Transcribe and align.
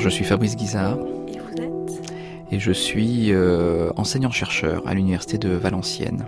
Alors 0.00 0.08
je 0.08 0.16
suis 0.16 0.24
Fabrice 0.24 0.56
Guizard. 0.56 0.96
Et 1.28 1.38
vous 1.38 1.62
êtes 1.62 2.12
Et 2.50 2.58
je 2.58 2.72
suis 2.72 3.34
euh, 3.34 3.90
enseignant-chercheur 3.96 4.82
à 4.86 4.94
l'université 4.94 5.36
de 5.36 5.50
Valenciennes. 5.50 6.24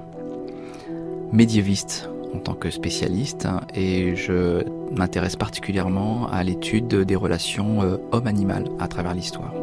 Médiéviste 1.32 2.10
en 2.34 2.38
tant 2.38 2.52
que 2.52 2.68
spécialiste 2.68 3.48
et 3.74 4.14
je 4.14 4.62
m'intéresse 4.94 5.36
particulièrement 5.36 6.28
à 6.28 6.44
l'étude 6.44 6.94
des 6.94 7.16
relations 7.16 7.82
euh, 7.82 7.96
homme-animal 8.12 8.66
à 8.78 8.88
travers 8.88 9.14
l'histoire. 9.14 9.54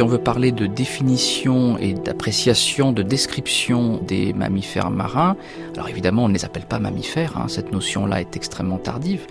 Si 0.00 0.04
on 0.04 0.08
veut 0.08 0.16
parler 0.16 0.50
de 0.50 0.66
définition 0.66 1.76
et 1.76 1.92
d'appréciation, 1.92 2.90
de 2.90 3.02
description 3.02 3.98
des 3.98 4.32
mammifères 4.32 4.90
marins, 4.90 5.36
alors 5.74 5.90
évidemment 5.90 6.24
on 6.24 6.28
ne 6.28 6.32
les 6.32 6.46
appelle 6.46 6.64
pas 6.64 6.78
mammifères, 6.78 7.36
hein, 7.36 7.48
cette 7.48 7.70
notion-là 7.70 8.22
est 8.22 8.34
extrêmement 8.34 8.78
tardive, 8.78 9.26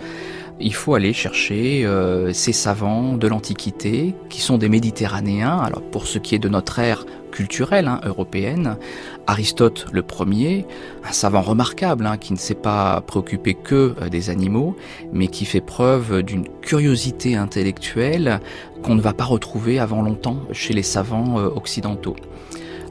il 0.60 0.74
faut 0.74 0.94
aller 0.94 1.12
chercher 1.12 1.84
euh, 1.84 2.32
ces 2.32 2.52
savants 2.52 3.14
de 3.14 3.26
l'Antiquité 3.26 4.14
qui 4.28 4.40
sont 4.40 4.58
des 4.58 4.68
Méditerranéens. 4.68 5.58
Alors 5.58 5.82
pour 5.82 6.06
ce 6.06 6.18
qui 6.18 6.34
est 6.34 6.38
de 6.38 6.48
notre 6.48 6.78
ère 6.78 7.06
culturelle 7.32 7.88
hein, 7.88 8.00
européenne, 8.04 8.76
Aristote 9.26 9.86
le 9.92 10.02
premier, 10.02 10.66
un 11.08 11.12
savant 11.12 11.42
remarquable 11.42 12.06
hein, 12.06 12.16
qui 12.18 12.32
ne 12.32 12.38
s'est 12.38 12.54
pas 12.54 13.00
préoccupé 13.00 13.54
que 13.54 13.94
euh, 14.00 14.08
des 14.08 14.30
animaux, 14.30 14.76
mais 15.12 15.28
qui 15.28 15.44
fait 15.44 15.60
preuve 15.60 16.22
d'une 16.22 16.46
curiosité 16.60 17.36
intellectuelle 17.36 18.40
qu'on 18.82 18.94
ne 18.94 19.00
va 19.00 19.12
pas 19.12 19.24
retrouver 19.24 19.78
avant 19.78 20.02
longtemps 20.02 20.40
chez 20.52 20.74
les 20.74 20.82
savants 20.82 21.38
euh, 21.38 21.48
occidentaux. 21.48 22.16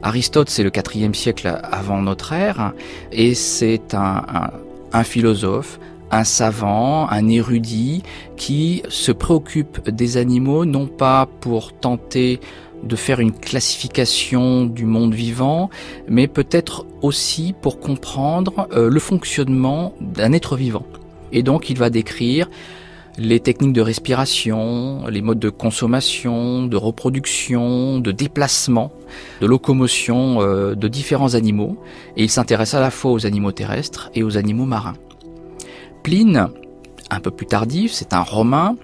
Aristote, 0.02 0.48
c'est 0.48 0.62
le 0.62 0.70
quatrième 0.70 1.14
siècle 1.14 1.60
avant 1.62 2.00
notre 2.00 2.32
ère, 2.32 2.72
et 3.12 3.34
c'est 3.34 3.94
un 3.94 5.04
philosophe, 5.04 5.78
un 6.10 6.24
savant, 6.24 7.08
un 7.08 7.28
érudit 7.28 8.02
qui 8.36 8.82
se 8.88 9.12
préoccupe 9.12 9.88
des 9.88 10.16
animaux 10.16 10.64
non 10.64 10.86
pas 10.86 11.28
pour 11.40 11.72
tenter 11.72 12.40
de 12.82 12.96
faire 12.96 13.20
une 13.20 13.32
classification 13.32 14.64
du 14.64 14.86
monde 14.86 15.14
vivant, 15.14 15.70
mais 16.08 16.26
peut-être 16.26 16.86
aussi 17.02 17.54
pour 17.60 17.78
comprendre 17.78 18.68
euh, 18.72 18.88
le 18.88 19.00
fonctionnement 19.00 19.94
d'un 20.00 20.32
être 20.32 20.56
vivant. 20.56 20.86
Et 21.32 21.42
donc 21.42 21.70
il 21.70 21.78
va 21.78 21.90
décrire 21.90 22.48
les 23.18 23.40
techniques 23.40 23.74
de 23.74 23.82
respiration, 23.82 25.06
les 25.08 25.20
modes 25.20 25.38
de 25.38 25.50
consommation, 25.50 26.66
de 26.66 26.76
reproduction, 26.76 27.98
de 27.98 28.12
déplacement, 28.12 28.92
de 29.40 29.46
locomotion 29.46 30.40
euh, 30.40 30.74
de 30.74 30.88
différents 30.88 31.34
animaux. 31.34 31.76
Et 32.16 32.24
il 32.24 32.30
s'intéresse 32.30 32.72
à 32.74 32.80
la 32.80 32.90
fois 32.90 33.12
aux 33.12 33.26
animaux 33.26 33.52
terrestres 33.52 34.10
et 34.14 34.22
aux 34.22 34.38
animaux 34.38 34.64
marins. 34.64 34.94
Pline, 36.02 36.48
un 37.10 37.20
peu 37.20 37.30
plus 37.30 37.46
tardif, 37.46 37.92
c'est 37.92 38.12
un 38.12 38.22
romain. 38.22 38.76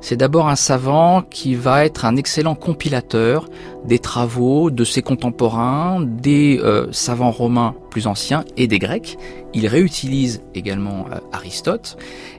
C'est 0.00 0.16
d'abord 0.16 0.48
un 0.48 0.56
savant 0.56 1.22
qui 1.22 1.54
va 1.54 1.86
être 1.86 2.04
un 2.04 2.16
excellent 2.16 2.54
compilateur 2.54 3.48
des 3.86 3.98
travaux 3.98 4.70
de 4.70 4.84
ses 4.84 5.00
contemporains, 5.00 6.02
des 6.02 6.60
euh, 6.62 6.92
savants 6.92 7.30
romains 7.30 7.74
plus 7.90 8.06
anciens 8.06 8.44
et 8.58 8.66
des 8.66 8.78
grecs. 8.78 9.16
Il 9.54 9.66
réutilise 9.66 10.42
également 10.54 11.06
euh, 11.10 11.20
Aristote 11.32 11.96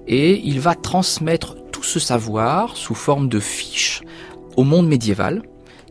et 0.08 0.40
il 0.48 0.60
va 0.60 0.76
transmettre 0.76 1.56
tout 1.72 1.82
ce 1.82 2.00
savoir 2.00 2.78
sous 2.78 2.94
forme 2.94 3.30
de 3.30 3.40
fiches 3.40 4.04
au 4.58 4.64
monde 4.64 4.88
médiéval 4.88 5.42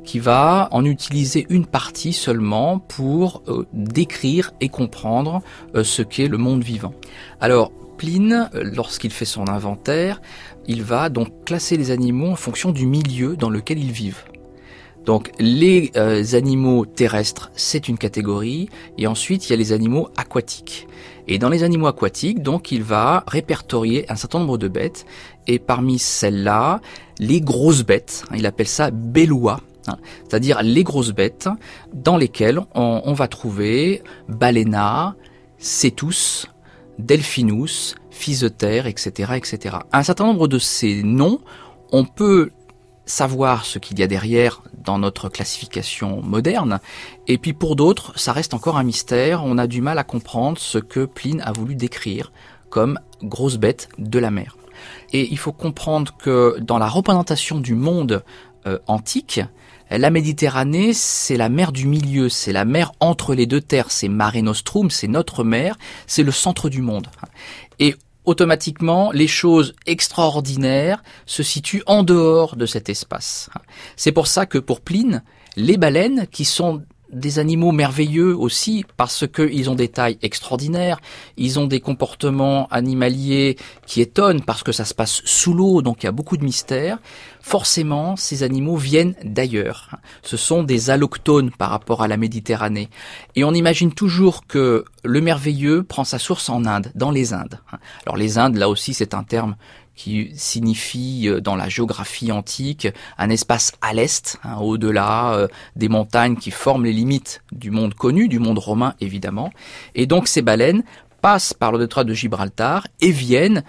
qui 0.05 0.21
va 0.21 0.69
en 0.71 0.85
utiliser 0.85 1.45
une 1.49 1.67
partie 1.67 2.13
seulement 2.13 2.79
pour 2.79 3.43
euh, 3.49 3.67
décrire 3.73 4.53
et 4.61 4.69
comprendre 4.69 5.43
ce 5.83 6.03
qu'est 6.03 6.29
le 6.29 6.39
monde 6.39 6.63
vivant. 6.63 6.93
Alors, 7.41 7.73
Lorsqu'il 8.55 9.11
fait 9.11 9.25
son 9.25 9.49
inventaire, 9.49 10.21
il 10.67 10.83
va 10.83 11.09
donc 11.09 11.45
classer 11.45 11.77
les 11.77 11.91
animaux 11.91 12.31
en 12.31 12.37
fonction 12.37 12.73
du 12.73 12.87
milieu 12.87 13.37
dans 13.37 13.51
lequel 13.51 13.79
ils 13.79 13.93
vivent. 13.93 14.25
Donc 15.05 15.33
les 15.39 15.93
euh, 15.97 16.25
animaux 16.33 16.87
terrestres, 16.87 17.51
c'est 17.55 17.89
une 17.89 17.99
catégorie, 17.99 18.71
et 18.97 19.07
ensuite 19.07 19.49
il 19.49 19.51
y 19.51 19.53
a 19.53 19.57
les 19.57 19.73
animaux 19.73 20.09
aquatiques. 20.17 20.87
Et 21.29 21.39
dans 21.39 21.51
les 21.51 21.63
animaux 21.63 21.87
aquatiques, 21.87 22.43
donc 22.43 22.73
il 22.73 22.83
va 22.83 23.25
répertorier 23.27 24.11
un 24.11 24.17
certain 24.17 24.39
nombre 24.39 24.59
de 24.59 24.69
bêtes, 24.69 25.05
et 25.47 25.59
parmi 25.59 25.99
celles-là, 25.99 26.81
les 27.19 27.41
grosses 27.41 27.85
bêtes, 27.85 28.25
hein, 28.31 28.37
il 28.39 28.47
appelle 28.47 28.69
ça 28.69 28.91
beloua, 28.91 29.61
hein, 29.89 29.97
c'est-à-dire 30.27 30.63
les 30.63 30.85
grosses 30.85 31.13
bêtes 31.13 31.49
dans 31.93 32.17
lesquelles 32.17 32.61
on, 32.75 33.03
on 33.05 33.13
va 33.13 33.29
trouver 33.29 34.03
baléna, 34.29 35.17
cétus, 35.59 36.47
Delphinus, 36.99 37.95
Physeter, 38.11 38.87
etc., 38.87 39.33
etc. 39.37 39.77
un 39.93 40.03
certain 40.03 40.25
nombre 40.25 40.49
de 40.49 40.59
ces 40.59 41.03
noms, 41.03 41.41
on 41.93 42.05
peut 42.05 42.51
savoir 43.07 43.65
ce 43.65 43.79
qu'il 43.79 43.99
y 43.99 44.03
a 44.03 44.07
derrière 44.07 44.63
dans 44.83 44.99
notre 44.99 45.29
classification 45.29 46.23
moderne, 46.23 46.81
et 47.27 47.39
puis 47.39 47.53
pour 47.53 47.77
d'autres, 47.77 48.19
ça 48.19 48.33
reste 48.33 48.55
encore 48.55 48.79
un 48.79 48.85
mystère, 48.85 49.45
on 49.45 49.59
a 49.59 49.67
du 49.67 49.81
mal 49.81 49.99
à 49.99 50.05
comprendre 50.05 50.59
ce 50.59 50.79
que 50.79 51.05
Pline 51.05 51.43
a 51.43 51.53
voulu 51.53 51.75
décrire 51.75 52.33
comme 52.71 52.99
grosse 53.23 53.57
bête 53.57 53.89
de 53.99 54.19
la 54.19 54.31
mer. 54.31 54.57
Et 55.13 55.31
il 55.31 55.39
faut 55.39 55.53
comprendre 55.53 56.15
que 56.19 56.59
dans 56.61 56.79
la 56.79 56.89
représentation 56.89 57.61
du 57.61 57.75
monde 57.75 58.25
euh, 58.67 58.79
antique, 58.87 59.41
la 59.99 60.11
Méditerranée, 60.11 60.93
c'est 60.93 61.37
la 61.37 61.49
mer 61.49 61.73
du 61.73 61.87
milieu, 61.87 62.29
c'est 62.29 62.53
la 62.53 62.65
mer 62.65 62.93
entre 63.01 63.35
les 63.35 63.47
deux 63.47 63.61
terres, 63.61 63.91
c'est 63.91 64.09
Mare 64.09 64.43
Nostrum, 64.43 64.91
c'est 64.91 65.09
notre 65.09 65.45
mer, 65.45 65.77
c'est 66.07 66.23
le 66.23 66.33
centre 66.33 66.69
du 66.69 66.81
monde. 66.81 67.09
Et 67.79 67.95
automatiquement, 68.25 69.11
les 69.13 69.27
choses 69.27 69.75
extraordinaires 69.87 71.03
se 71.27 71.43
situent 71.43 71.83
en 71.87 72.03
dehors 72.03 72.57
de 72.57 72.67
cet 72.67 72.89
espace. 72.89 73.51
C'est 73.97 74.13
pour 74.13 74.27
ça 74.27 74.47
que 74.47 74.59
pour 74.59 74.81
Pline, 74.81 75.23
les 75.57 75.77
baleines, 75.77 76.27
qui 76.31 76.45
sont 76.45 76.83
des 77.15 77.39
animaux 77.39 77.73
merveilleux 77.73 78.37
aussi 78.37 78.85
parce 78.97 79.27
qu'ils 79.27 79.71
ont 79.71 79.75
des 79.75 79.89
tailles 79.89 80.19
extraordinaires, 80.23 81.01
ils 81.37 81.59
ont 81.59 81.67
des 81.67 81.81
comportements 81.81 82.67
animaliers 82.71 83.57
qui 83.87 84.01
étonnent 84.01 84.43
parce 84.43 84.63
que 84.63 84.73
ça 84.73 84.85
se 84.85 84.95
passe 84.95 85.23
sous 85.25 85.55
l'eau, 85.55 85.83
donc 85.83 86.03
il 86.03 86.07
y 86.07 86.09
a 86.09 86.13
beaucoup 86.13 86.37
de 86.37 86.45
mystères. 86.45 86.99
Forcément, 87.41 88.17
ces 88.17 88.43
animaux 88.43 88.77
viennent 88.77 89.15
d'ailleurs. 89.23 89.91
Ce 90.23 90.37
sont 90.37 90.63
des 90.63 90.91
allochtones 90.91 91.51
par 91.51 91.71
rapport 91.71 92.03
à 92.03 92.09
la 92.09 92.17
Méditerranée. 92.17 92.89
Et 93.37 93.45
on 93.45 93.53
imagine 93.53 93.93
toujours 93.93 94.47
que 94.47 94.85
le 95.05 95.21
merveilleux 95.21 95.83
prend 95.83 96.05
sa 96.05 96.19
source 96.19 96.49
en 96.49 96.65
Inde, 96.65 96.91
dans 96.95 97.11
les 97.11 97.35
Indes. 97.35 97.61
Alors 98.07 98.17
les 98.17 98.39
Indes, 98.39 98.57
là 98.57 98.69
aussi, 98.69 98.95
c'est 98.95 99.13
un 99.13 99.25
terme 99.25 99.57
qui 99.95 100.31
signifie 100.35 101.29
euh, 101.29 101.41
dans 101.41 101.57
la 101.57 101.69
géographie 101.69 102.33
antique 102.33 102.89
un 103.19 103.31
espace 103.31 103.73
à 103.81 103.93
l'est, 103.93 104.39
hein, 104.45 104.57
au-delà 104.59 105.35
euh, 105.35 105.49
des 105.77 105.89
montagnes 105.89 106.37
qui 106.37 106.51
forment 106.51 106.85
les 106.85 106.93
limites 106.93 107.43
du 107.53 107.71
monde 107.71 107.95
connu, 107.95 108.29
du 108.29 108.39
monde 108.39 108.59
romain 108.59 108.95
évidemment. 109.01 109.51
Et 109.95 110.07
donc 110.07 110.29
ces 110.29 110.43
baleines 110.43 110.83
passent 111.21 111.55
par 111.55 111.73
le 111.73 111.79
détroit 111.79 112.05
de 112.05 112.13
Gibraltar 112.13 112.87
et 113.01 113.11
viennent, 113.11 113.65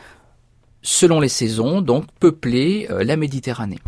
selon 0.81 1.19
les 1.19 1.30
saisons, 1.30 1.81
donc 1.81 2.06
peupler 2.19 2.88
euh, 2.90 3.03
la 3.03 3.16
Méditerranée. 3.16 3.80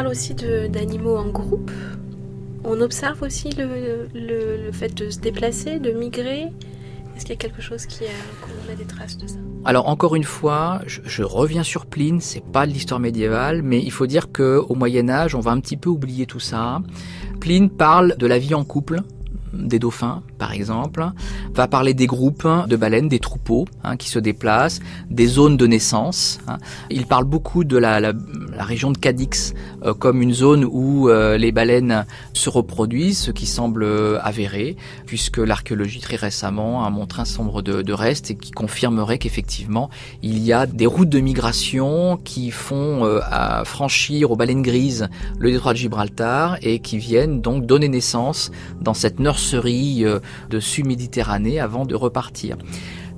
Parle 0.00 0.12
aussi 0.12 0.34
d'animaux 0.34 1.18
en 1.18 1.28
groupe. 1.28 1.70
On 2.64 2.80
observe 2.80 3.22
aussi 3.22 3.50
le, 3.50 4.08
le, 4.14 4.56
le, 4.64 4.72
fait 4.72 4.94
de 4.94 5.10
se 5.10 5.18
déplacer, 5.18 5.78
de 5.78 5.92
migrer. 5.92 6.44
Est-ce 7.14 7.26
qu'il 7.26 7.30
y 7.30 7.32
a 7.32 7.36
quelque 7.36 7.60
chose 7.60 7.84
qui 7.84 8.04
a, 8.04 8.74
des 8.74 8.86
traces 8.86 9.18
de 9.18 9.26
ça? 9.26 9.36
Alors 9.66 9.90
encore 9.90 10.14
une 10.14 10.24
fois, 10.24 10.80
je, 10.86 11.02
je 11.04 11.22
reviens 11.22 11.62
sur 11.62 11.84
Pline, 11.84 12.22
c'est 12.22 12.42
pas 12.42 12.66
de 12.66 12.72
l'histoire 12.72 12.98
médiévale, 12.98 13.60
mais 13.60 13.82
il 13.82 13.90
faut 13.90 14.06
dire 14.06 14.32
que 14.32 14.64
au 14.70 14.74
Moyen 14.74 15.10
Âge, 15.10 15.34
on 15.34 15.40
va 15.40 15.50
un 15.50 15.60
petit 15.60 15.76
peu 15.76 15.90
oublier 15.90 16.24
tout 16.24 16.40
ça. 16.40 16.80
Pline 17.38 17.68
parle 17.68 18.16
de 18.16 18.26
la 18.26 18.38
vie 18.38 18.54
en 18.54 18.64
couple, 18.64 19.02
des 19.52 19.78
dauphins, 19.78 20.22
par 20.40 20.52
exemple, 20.52 21.06
va 21.54 21.68
parler 21.68 21.92
des 21.92 22.06
groupes 22.06 22.48
de 22.66 22.76
baleines, 22.76 23.08
des 23.08 23.18
troupeaux 23.20 23.66
hein, 23.84 23.96
qui 23.96 24.08
se 24.08 24.18
déplacent, 24.18 24.80
des 25.10 25.26
zones 25.26 25.58
de 25.58 25.66
naissance. 25.66 26.38
Hein. 26.48 26.56
Il 26.88 27.04
parle 27.06 27.24
beaucoup 27.24 27.62
de 27.62 27.76
la, 27.76 28.00
la, 28.00 28.12
la 28.56 28.64
région 28.64 28.90
de 28.90 28.96
Cadix 28.96 29.52
euh, 29.84 29.92
comme 29.92 30.22
une 30.22 30.32
zone 30.32 30.64
où 30.64 31.10
euh, 31.10 31.36
les 31.36 31.52
baleines 31.52 32.06
se 32.32 32.48
reproduisent, 32.48 33.18
ce 33.18 33.30
qui 33.30 33.44
semble 33.44 33.82
euh, 33.82 34.18
avéré, 34.22 34.76
puisque 35.04 35.36
l'archéologie 35.36 36.00
très 36.00 36.16
récemment 36.16 36.86
a 36.86 36.90
montré 36.90 37.20
un 37.20 37.26
certain 37.26 37.44
nombre 37.44 37.60
de, 37.60 37.82
de 37.82 37.92
restes 37.92 38.30
et 38.30 38.36
qui 38.36 38.50
confirmerait 38.50 39.18
qu'effectivement 39.18 39.90
il 40.22 40.38
y 40.38 40.54
a 40.54 40.64
des 40.66 40.86
routes 40.86 41.10
de 41.10 41.20
migration 41.20 42.18
qui 42.24 42.50
font 42.50 43.04
euh, 43.04 43.20
franchir 43.64 44.30
aux 44.30 44.36
baleines 44.36 44.62
grises 44.62 45.08
le 45.38 45.50
détroit 45.50 45.74
de 45.74 45.78
Gibraltar 45.78 46.56
et 46.62 46.78
qui 46.78 46.96
viennent 46.96 47.42
donc 47.42 47.66
donner 47.66 47.88
naissance 47.88 48.50
dans 48.80 48.94
cette 48.94 49.20
nurserie 49.20 50.06
de 50.48 50.60
sud-Méditerranée 50.60 51.60
avant 51.60 51.84
de 51.84 51.94
repartir. 51.94 52.56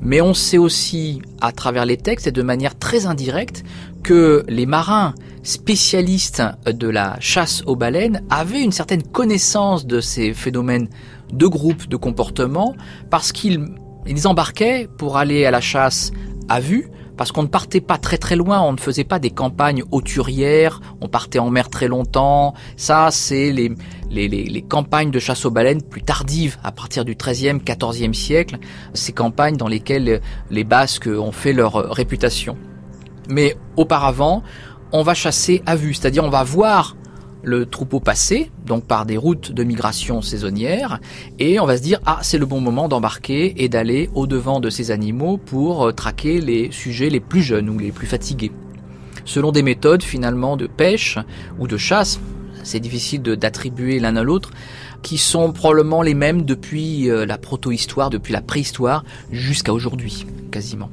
Mais 0.01 0.21
on 0.21 0.35
sait 0.35 0.59
aussi, 0.59 1.23
à 1.41 1.53
travers 1.53 1.87
les 1.87 1.97
textes 1.97 2.27
et 2.27 2.33
de 2.33 2.43
manière 2.43 2.77
très 2.77 3.07
indirecte, 3.07 3.65
que 4.03 4.45
les 4.49 4.67
marins 4.67 5.15
spécialistes 5.45 6.43
de 6.67 6.89
la 6.89 7.17
chasse 7.21 7.63
aux 7.67 7.77
baleines 7.77 8.23
avaient 8.29 8.63
une 8.63 8.73
certaine 8.73 9.03
connaissance 9.03 9.87
de 9.87 10.01
ces 10.01 10.35
phénomènes 10.35 10.89
de 11.33 11.47
groupe, 11.47 11.89
de 11.89 11.97
comportement, 11.97 12.75
parce 13.11 13.33
qu'ils 13.33 13.71
embarquaient 14.25 14.89
pour 14.99 15.17
aller 15.17 15.47
à 15.47 15.51
la 15.51 15.61
chasse 15.61 16.11
à 16.49 16.59
vue, 16.61 16.91
parce 17.17 17.33
qu'on 17.33 17.43
ne 17.43 17.49
partait 17.49 17.81
pas 17.81 17.99
très 17.99 18.19
très 18.19 18.37
loin, 18.37 18.61
on 18.61 18.73
ne 18.73 18.79
faisait 18.79 19.05
pas 19.05 19.19
des 19.19 19.31
campagnes 19.31 19.83
hauturières, 19.91 20.81
on 21.01 21.09
partait 21.09 21.39
en 21.39 21.51
mer 21.51 21.69
très 21.69 21.89
longtemps. 21.89 22.55
Ça, 22.77 23.11
c'est 23.11 23.53
les, 23.53 23.73
les, 24.11 24.29
les, 24.29 24.63
campagnes 24.63 25.11
de 25.11 25.19
chasse 25.19 25.45
aux 25.45 25.51
baleines 25.51 25.83
plus 25.83 26.03
tardives, 26.03 26.59
à 26.63 26.73
partir 26.73 27.05
du 27.05 27.15
XIIIe, 27.15 27.59
XIVe 27.59 28.13
siècle, 28.15 28.59
ces 28.95 29.13
campagnes 29.13 29.57
dans 29.57 29.69
lesquelles 29.69 30.21
les 30.51 30.65
Basques 30.65 31.09
ont 31.09 31.33
fait 31.33 31.53
leur 31.53 31.73
réputation. 31.73 32.57
Mais 33.29 33.57
auparavant, 33.77 34.43
on 34.93 35.03
va 35.03 35.15
chasser 35.15 35.63
à 35.67 35.77
vue, 35.77 35.95
c'est-à-dire 35.95 36.25
on 36.25 36.31
va 36.31 36.45
voir 36.45 36.97
le 37.43 37.67
troupeau 37.67 38.01
passer, 38.01 38.51
donc 38.67 38.85
par 38.85 39.07
des 39.07 39.17
routes 39.17 39.53
de 39.53 39.65
migration 39.65 40.23
saisonnières, 40.23 41.01
et 41.39 41.61
on 41.61 41.67
va 41.67 41.77
se 41.77 41.83
dire 41.83 42.01
ah 42.07 42.19
c'est 42.23 42.39
le 42.39 42.47
bon 42.47 42.61
moment 42.61 42.89
d'embarquer 42.89 43.63
et 43.63 43.69
d'aller 43.69 44.11
au 44.15 44.27
devant 44.27 44.61
de 44.61 44.71
ces 44.71 44.91
animaux 44.91 45.37
pour 45.37 45.89
euh, 45.89 45.93
traquer 45.93 46.41
les 46.41 46.71
sujets 46.71 47.11
les 47.11 47.21
plus 47.21 47.43
jeunes 47.43 47.69
ou 47.69 47.79
les 47.79 47.93
plus 47.93 48.07
fatigués. 48.07 48.53
Selon 49.25 49.53
des 49.53 49.63
méthodes 49.63 50.03
finalement 50.03 50.57
de 50.57 50.67
pêche 50.67 51.19
ou 51.59 51.67
de 51.67 51.77
chasse, 51.77 52.21
c'est 52.65 52.81
difficile 52.81 53.23
d'attribuer 53.23 53.99
l'un 53.99 54.17
à 54.17 54.23
l'autre, 54.23 54.51
qui 55.03 55.19
sont 55.19 55.53
probablement 55.53 56.03
les 56.03 56.15
mêmes 56.15 56.43
depuis 56.43 57.11
euh, 57.11 57.27
la 57.27 57.39
proto-histoire, 57.39 58.11
depuis 58.11 58.33
la 58.33 58.41
préhistoire 58.41 59.05
jusqu'à 59.31 59.73
aujourd'hui, 59.73 60.27
quasiment. 60.51 60.91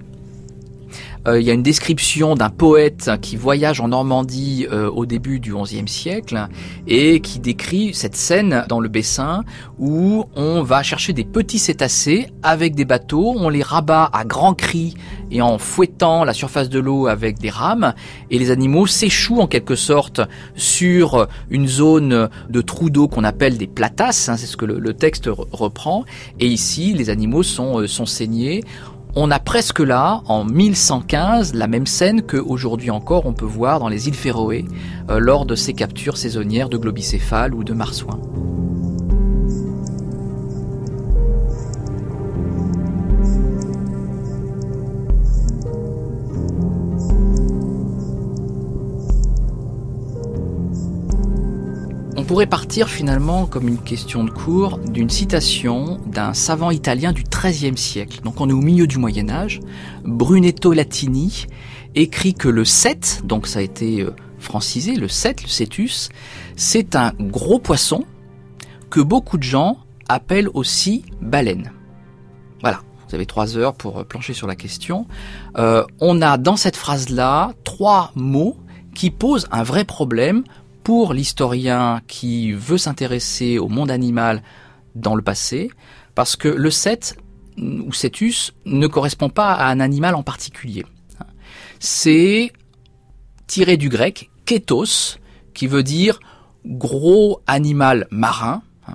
Euh, 1.27 1.39
il 1.41 1.45
y 1.45 1.51
a 1.51 1.53
une 1.53 1.63
description 1.63 2.35
d'un 2.35 2.49
poète 2.49 3.11
qui 3.21 3.35
voyage 3.35 3.81
en 3.81 3.89
Normandie 3.89 4.67
euh, 4.71 4.89
au 4.89 5.05
début 5.05 5.39
du 5.39 5.53
XIe 5.53 5.87
siècle 5.87 6.47
et 6.87 7.19
qui 7.19 7.39
décrit 7.39 7.93
cette 7.93 8.15
scène 8.15 8.65
dans 8.69 8.79
le 8.79 8.87
Bessin 8.87 9.43
où 9.77 10.25
on 10.35 10.63
va 10.63 10.81
chercher 10.81 11.11
des 11.11 11.25
petits 11.25 11.59
cétacés 11.59 12.27
avec 12.41 12.73
des 12.73 12.85
bateaux, 12.85 13.33
on 13.35 13.49
les 13.49 13.63
rabat 13.63 14.09
à 14.13 14.23
grands 14.23 14.53
cris 14.53 14.93
et 15.29 15.41
en 15.41 15.57
fouettant 15.57 16.23
la 16.23 16.33
surface 16.33 16.69
de 16.69 16.79
l'eau 16.79 17.07
avec 17.07 17.37
des 17.37 17.49
rames 17.49 17.93
et 18.31 18.39
les 18.39 18.49
animaux 18.49 18.87
s'échouent 18.87 19.41
en 19.41 19.47
quelque 19.47 19.75
sorte 19.75 20.21
sur 20.55 21.27
une 21.49 21.67
zone 21.67 22.29
de 22.49 22.61
trous 22.61 22.89
d'eau 22.89 23.09
qu'on 23.09 23.25
appelle 23.25 23.57
des 23.57 23.67
platasses, 23.67 24.29
hein, 24.29 24.37
c'est 24.37 24.47
ce 24.47 24.57
que 24.57 24.65
le, 24.65 24.93
texte 24.93 25.29
reprend 25.51 26.03
et 26.39 26.47
ici 26.47 26.93
les 26.93 27.09
animaux 27.09 27.43
sont, 27.43 27.79
euh, 27.79 27.87
sont 27.87 28.05
saignés 28.05 28.63
on 29.15 29.31
a 29.31 29.39
presque 29.39 29.79
là, 29.79 30.21
en 30.27 30.45
1115, 30.45 31.53
la 31.53 31.67
même 31.67 31.87
scène 31.87 32.21
qu'aujourd'hui 32.21 32.91
encore 32.91 33.25
on 33.25 33.33
peut 33.33 33.45
voir 33.45 33.79
dans 33.79 33.89
les 33.89 34.07
îles 34.07 34.13
Féroé 34.13 34.65
euh, 35.09 35.19
lors 35.19 35.45
de 35.45 35.55
ces 35.55 35.73
captures 35.73 36.17
saisonnières 36.17 36.69
de 36.69 36.77
globicéphales 36.77 37.53
ou 37.53 37.63
de 37.63 37.73
marsouins. 37.73 38.19
Pourrait 52.29 52.45
partir 52.45 52.89
finalement 52.89 53.47
comme 53.47 53.67
une 53.67 53.79
question 53.79 54.23
de 54.23 54.29
cours 54.29 54.77
d'une 54.77 55.09
citation 55.09 55.99
d'un 56.05 56.35
savant 56.35 56.69
italien 56.69 57.11
du 57.11 57.23
XIIIe 57.23 57.75
siècle. 57.75 58.21
Donc 58.23 58.39
on 58.39 58.47
est 58.47 58.53
au 58.53 58.61
milieu 58.61 58.85
du 58.85 58.99
Moyen 58.99 59.31
Âge. 59.31 59.61
Brunetto 60.03 60.73
Latini 60.73 61.47
écrit 61.95 62.35
que 62.35 62.47
le 62.47 62.65
7, 62.65 63.21
donc 63.23 63.47
ça 63.47 63.57
a 63.57 63.61
été 63.63 64.01
euh, 64.01 64.13
francisé, 64.37 64.93
le 64.93 65.07
7, 65.07 65.41
le 65.41 65.47
cetus, 65.47 66.09
c'est 66.55 66.95
un 66.95 67.13
gros 67.19 67.57
poisson 67.57 68.05
que 68.91 68.99
beaucoup 68.99 69.39
de 69.39 69.43
gens 69.43 69.79
appellent 70.07 70.49
aussi 70.53 71.05
baleine. 71.21 71.71
Voilà, 72.61 72.81
vous 73.07 73.15
avez 73.15 73.25
trois 73.25 73.57
heures 73.57 73.73
pour 73.73 73.97
euh, 73.97 74.03
plancher 74.03 74.33
sur 74.33 74.45
la 74.45 74.55
question. 74.55 75.07
Euh, 75.57 75.83
on 75.99 76.21
a 76.21 76.37
dans 76.37 76.57
cette 76.57 76.77
phrase-là 76.77 77.53
trois 77.63 78.11
mots 78.13 78.55
qui 78.93 79.09
posent 79.09 79.47
un 79.51 79.63
vrai 79.63 79.83
problème 79.83 80.43
pour 80.83 81.13
l'historien 81.13 82.01
qui 82.07 82.51
veut 82.51 82.77
s'intéresser 82.77 83.57
au 83.59 83.67
monde 83.67 83.91
animal 83.91 84.43
dans 84.95 85.15
le 85.15 85.21
passé, 85.21 85.69
parce 86.15 86.35
que 86.35 86.47
le 86.47 86.71
7 86.71 87.17
ou 87.57 87.91
cetus 87.91 88.53
ne 88.65 88.87
correspond 88.87 89.29
pas 89.29 89.53
à 89.53 89.67
un 89.67 89.79
animal 89.79 90.15
en 90.15 90.23
particulier. 90.23 90.85
C'est 91.79 92.51
tiré 93.47 93.77
du 93.77 93.89
grec 93.89 94.29
kétos, 94.45 95.17
qui 95.53 95.67
veut 95.67 95.83
dire 95.83 96.19
gros 96.65 97.41
animal 97.47 98.07
marin, 98.11 98.61
en 98.87 98.93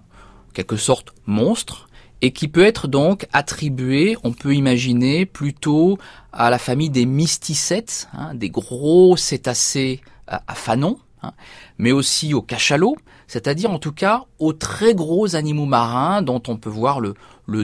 quelque 0.54 0.76
sorte 0.76 1.14
monstre, 1.26 1.88
et 2.22 2.32
qui 2.32 2.48
peut 2.48 2.64
être 2.64 2.88
donc 2.88 3.26
attribué, 3.32 4.16
on 4.24 4.32
peut 4.32 4.54
imaginer, 4.54 5.26
plutôt 5.26 5.98
à 6.32 6.48
la 6.48 6.58
famille 6.58 6.90
des 6.90 7.04
mysticètes, 7.04 8.08
hein, 8.14 8.34
des 8.34 8.48
gros 8.48 9.16
cétacés 9.16 10.00
à, 10.26 10.42
à 10.46 10.54
fanon, 10.54 10.98
Hein, 11.24 11.32
mais 11.78 11.92
aussi 11.92 12.34
aux 12.34 12.42
cachalots, 12.42 12.96
c'est-à-dire 13.26 13.70
en 13.70 13.78
tout 13.78 13.92
cas 13.92 14.24
aux 14.38 14.52
très 14.52 14.94
gros 14.94 15.36
animaux 15.36 15.64
marins 15.64 16.22
dont 16.22 16.42
on 16.48 16.56
peut 16.56 16.70
voir 16.70 17.00
le, 17.00 17.14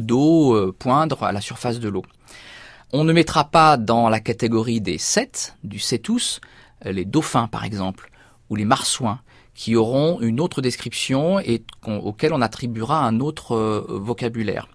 dos 0.00 0.54
euh, 0.54 0.74
poindre 0.76 1.22
à 1.22 1.32
la 1.32 1.40
surface 1.40 1.80
de 1.80 1.88
l'eau. 1.88 2.02
On 2.92 3.04
ne 3.04 3.12
mettra 3.12 3.44
pas 3.44 3.76
dans 3.76 4.08
la 4.08 4.20
catégorie 4.20 4.80
des 4.80 4.98
cètes, 4.98 5.56
du 5.62 5.78
cétus, 5.78 6.40
euh, 6.86 6.92
les 6.92 7.04
dauphins 7.04 7.46
par 7.46 7.64
exemple, 7.64 8.10
ou 8.48 8.56
les 8.56 8.64
marsouins, 8.64 9.20
qui 9.54 9.76
auront 9.76 10.20
une 10.20 10.40
autre 10.40 10.62
description 10.62 11.38
et 11.40 11.62
auquel 11.86 12.32
on 12.32 12.40
attribuera 12.40 13.04
un 13.04 13.20
autre 13.20 13.54
euh, 13.54 13.84
vocabulaire. 13.88 14.68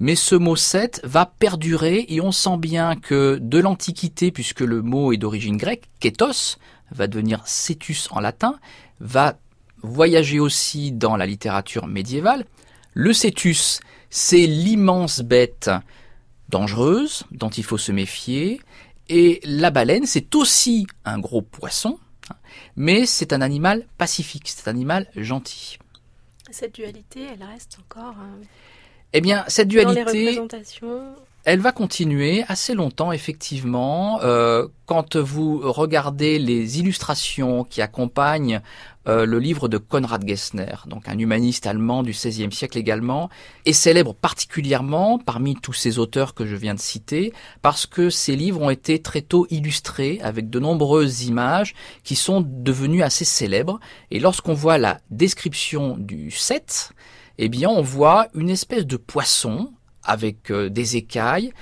Mais 0.00 0.14
ce 0.16 0.34
mot 0.34 0.56
cète 0.56 1.00
va 1.04 1.26
perdurer 1.26 2.04
et 2.08 2.20
on 2.20 2.32
sent 2.32 2.56
bien 2.58 2.96
que 2.96 3.38
de 3.40 3.58
l'Antiquité, 3.58 4.32
puisque 4.32 4.60
le 4.60 4.82
mot 4.82 5.12
est 5.12 5.16
d'origine 5.16 5.56
grecque, 5.56 5.88
kétos, 6.00 6.58
va 6.90 7.06
devenir 7.06 7.46
cetus 7.46 8.08
en 8.10 8.20
latin, 8.20 8.58
va 9.00 9.38
voyager 9.82 10.40
aussi 10.40 10.92
dans 10.92 11.16
la 11.16 11.26
littérature 11.26 11.86
médiévale. 11.86 12.44
Le 12.92 13.12
cetus, 13.12 13.80
c'est 14.10 14.46
l'immense 14.46 15.20
bête 15.20 15.70
dangereuse 16.48 17.24
dont 17.30 17.50
il 17.50 17.64
faut 17.64 17.78
se 17.78 17.92
méfier. 17.92 18.60
Et 19.08 19.40
la 19.44 19.70
baleine, 19.70 20.06
c'est 20.06 20.34
aussi 20.34 20.86
un 21.04 21.18
gros 21.18 21.42
poisson, 21.42 21.98
mais 22.76 23.06
c'est 23.06 23.32
un 23.32 23.40
animal 23.40 23.86
pacifique, 23.98 24.48
c'est 24.48 24.68
un 24.68 24.72
animal 24.72 25.08
gentil. 25.16 25.78
Cette 26.50 26.76
dualité, 26.76 27.26
elle 27.32 27.42
reste 27.42 27.78
encore. 27.80 28.14
Euh, 28.20 28.44
eh 29.14 29.20
bien, 29.20 29.44
cette 29.48 29.68
dualité. 29.68 30.04
Dans 30.04 30.12
les 30.12 30.28
représentations 30.28 31.14
elle 31.44 31.60
va 31.60 31.72
continuer 31.72 32.42
assez 32.48 32.74
longtemps, 32.74 33.12
effectivement. 33.12 34.18
Euh, 34.22 34.66
quand 34.86 35.16
vous 35.16 35.60
regardez 35.62 36.38
les 36.38 36.78
illustrations 36.78 37.64
qui 37.64 37.82
accompagnent 37.82 38.62
euh, 39.08 39.26
le 39.26 39.38
livre 39.38 39.68
de 39.68 39.76
Konrad 39.76 40.26
Gessner, 40.26 40.74
donc 40.86 41.06
un 41.06 41.18
humaniste 41.18 41.66
allemand 41.66 42.02
du 42.02 42.12
XVIe 42.12 42.50
siècle 42.50 42.78
également, 42.78 43.28
est 43.66 43.74
célèbre 43.74 44.14
particulièrement 44.14 45.18
parmi 45.18 45.54
tous 45.54 45.74
ces 45.74 45.98
auteurs 45.98 46.32
que 46.32 46.46
je 46.46 46.56
viens 46.56 46.74
de 46.74 46.80
citer, 46.80 47.34
parce 47.60 47.84
que 47.84 48.08
ces 48.08 48.36
livres 48.36 48.62
ont 48.62 48.70
été 48.70 49.02
très 49.02 49.20
tôt 49.20 49.46
illustrés 49.50 50.20
avec 50.22 50.48
de 50.48 50.58
nombreuses 50.58 51.24
images 51.24 51.74
qui 52.04 52.16
sont 52.16 52.42
devenues 52.42 53.02
assez 53.02 53.26
célèbres. 53.26 53.80
Et 54.10 54.18
lorsqu'on 54.18 54.54
voit 54.54 54.78
la 54.78 54.98
description 55.10 55.98
du 55.98 56.30
7, 56.30 56.94
eh 57.38 57.48
bien, 57.48 57.68
on 57.68 57.82
voit 57.82 58.28
une 58.34 58.50
espèce 58.50 58.86
de 58.86 58.96
poisson 58.96 59.72
avec 60.02 60.50
euh, 60.50 60.68
des 60.68 60.96
écailles, 60.96 61.52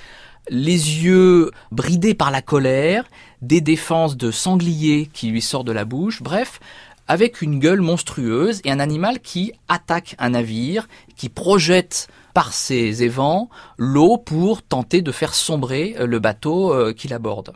les 0.48 1.04
yeux 1.04 1.50
bridés 1.70 2.14
par 2.14 2.30
la 2.30 2.42
colère, 2.42 3.04
des 3.40 3.60
défenses 3.60 4.16
de 4.16 4.30
sanglier 4.30 5.08
qui 5.12 5.28
lui 5.28 5.40
sortent 5.40 5.66
de 5.66 5.72
la 5.72 5.84
bouche, 5.84 6.22
bref, 6.22 6.60
avec 7.08 7.42
une 7.42 7.58
gueule 7.58 7.80
monstrueuse 7.80 8.60
et 8.64 8.70
un 8.70 8.80
animal 8.80 9.20
qui 9.20 9.52
attaque 9.68 10.14
un 10.18 10.30
navire, 10.30 10.88
qui 11.16 11.28
projette 11.28 12.08
par 12.34 12.52
ses 12.52 13.02
évents 13.02 13.50
l'eau 13.76 14.16
pour 14.16 14.62
tenter 14.62 15.02
de 15.02 15.12
faire 15.12 15.34
sombrer 15.34 15.94
euh, 15.98 16.06
le 16.06 16.18
bateau 16.18 16.72
euh, 16.72 16.92
qu'il 16.92 17.12
aborde. 17.12 17.52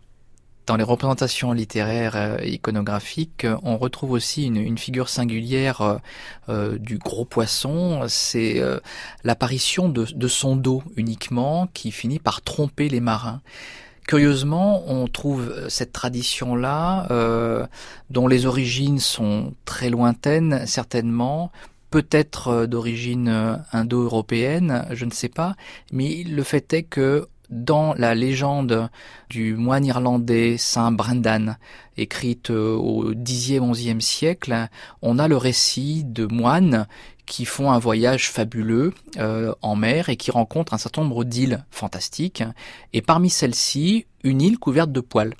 Dans 0.66 0.74
les 0.74 0.82
représentations 0.82 1.52
littéraires 1.52 2.16
euh, 2.16 2.38
iconographiques, 2.44 3.44
euh, 3.44 3.56
on 3.62 3.78
retrouve 3.78 4.10
aussi 4.10 4.46
une, 4.46 4.76
figure 4.76 5.08
singulière 5.08 6.00
euh, 6.48 6.76
du 6.78 6.98
gros 6.98 7.24
poisson. 7.24 8.04
C'est 8.08 8.60
l'apparition 9.22 9.88
de, 9.88 10.28
son 10.28 10.56
dos 10.56 10.82
uniquement 10.96 11.68
qui 11.72 11.92
finit 11.92 12.18
par 12.18 12.42
tromper 12.42 12.88
les 12.88 13.00
marins. 13.00 13.40
Curieusement, 14.08 14.84
on 14.88 15.06
trouve 15.06 15.68
cette 15.68 15.92
tradition-là, 15.92 17.08
dont 18.10 18.28
les 18.28 18.46
origines 18.46 19.00
sont 19.00 19.54
très 19.64 19.90
lointaines, 19.90 20.64
certainement, 20.66 21.50
peut-être 21.90 22.66
d'origine 22.66 23.64
indo-européenne, 23.72 24.86
je 24.92 25.04
ne 25.06 25.10
sais 25.10 25.28
pas, 25.28 25.56
mais 25.90 26.22
le 26.22 26.42
fait 26.44 26.72
est 26.72 26.84
que 26.84 27.28
dans 27.50 27.94
la 27.94 28.14
légende 28.14 28.90
du 29.30 29.54
moine 29.54 29.84
irlandais 29.84 30.56
Saint 30.58 30.92
Brendan, 30.92 31.58
écrite 31.96 32.50
euh, 32.50 32.74
au 32.74 33.14
Xe, 33.14 33.60
XIe 33.60 34.00
siècle, 34.00 34.68
on 35.02 35.18
a 35.18 35.28
le 35.28 35.36
récit 35.36 36.04
de 36.04 36.26
moines 36.26 36.86
qui 37.26 37.44
font 37.44 37.72
un 37.72 37.78
voyage 37.78 38.30
fabuleux 38.30 38.94
euh, 39.18 39.52
en 39.62 39.76
mer 39.76 40.08
et 40.08 40.16
qui 40.16 40.30
rencontrent 40.30 40.74
un 40.74 40.78
certain 40.78 41.02
nombre 41.02 41.24
d'îles 41.24 41.64
fantastiques, 41.70 42.44
et 42.92 43.02
parmi 43.02 43.30
celles-ci, 43.30 44.06
une 44.22 44.40
île 44.40 44.58
couverte 44.58 44.92
de 44.92 45.00
poils. 45.00 45.34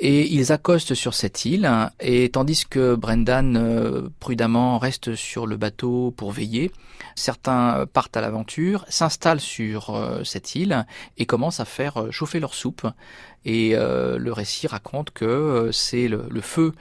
Et 0.00 0.26
ils 0.34 0.50
accostent 0.50 0.94
sur 0.94 1.14
cette 1.14 1.44
île, 1.44 1.70
et 2.00 2.28
tandis 2.28 2.66
que 2.68 2.96
Brendan 2.96 3.56
euh, 3.56 4.08
prudemment 4.18 4.78
reste 4.78 5.14
sur 5.14 5.46
le 5.46 5.56
bateau 5.56 6.12
pour 6.16 6.32
veiller, 6.32 6.72
certains 7.14 7.86
partent 7.92 8.16
à 8.16 8.20
l'aventure, 8.20 8.84
s'installent 8.88 9.40
sur 9.40 9.94
euh, 9.94 10.24
cette 10.24 10.56
île 10.56 10.84
et 11.16 11.26
commencent 11.26 11.60
à 11.60 11.64
faire 11.64 11.98
euh, 11.98 12.10
chauffer 12.10 12.40
leur 12.40 12.54
soupe. 12.54 12.88
Et 13.44 13.74
le 13.76 14.32
récit 14.32 14.66
raconte 14.66 15.10
que 15.10 15.68
c'est 15.70 16.08
le, 16.08 16.40
feu 16.40 16.72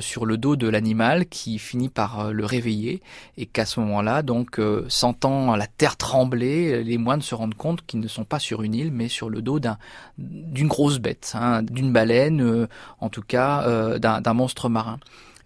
sur 0.00 0.26
le 0.26 0.36
dos 0.36 0.56
de 0.56 0.68
l'animal 0.68 1.26
qui 1.26 1.58
finit 1.58 1.88
par 1.88 2.32
le 2.32 2.44
réveiller 2.44 3.02
et 3.36 3.46
qu'à 3.46 3.66
ce 3.66 3.80
moment-là, 3.80 4.22
donc, 4.22 4.60
sentant 4.88 5.56
la 5.56 5.66
terre 5.66 5.96
trembler, 5.96 6.84
les 6.84 6.98
moines 6.98 7.22
se 7.22 7.34
rendent 7.34 7.54
compte 7.54 7.84
qu'ils 7.84 8.00
ne 8.00 8.08
sont 8.08 8.24
pas 8.24 8.38
sur 8.38 8.62
une 8.62 8.74
île, 8.74 8.92
mais 8.92 9.08
sur 9.08 9.28
le 9.28 9.42
dos 9.42 9.60
d'une 10.18 10.68
grosse 10.68 10.98
bête, 10.98 11.32
hein, 11.34 11.62
d'une 11.62 11.92
baleine, 11.92 12.68
en 13.00 13.08
tout 13.08 13.22
cas 13.22 13.98
d'un 13.98 14.34
monstre 14.34 14.68
marin. 14.68 14.98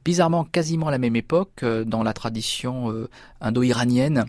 Bizarrement, 0.04 0.44
quasiment 0.44 0.88
à 0.88 0.90
la 0.90 0.98
même 0.98 1.16
époque, 1.16 1.62
euh, 1.62 1.84
dans 1.84 2.02
la 2.02 2.12
tradition 2.12 2.90
euh, 2.90 3.08
indo-iranienne, 3.40 4.24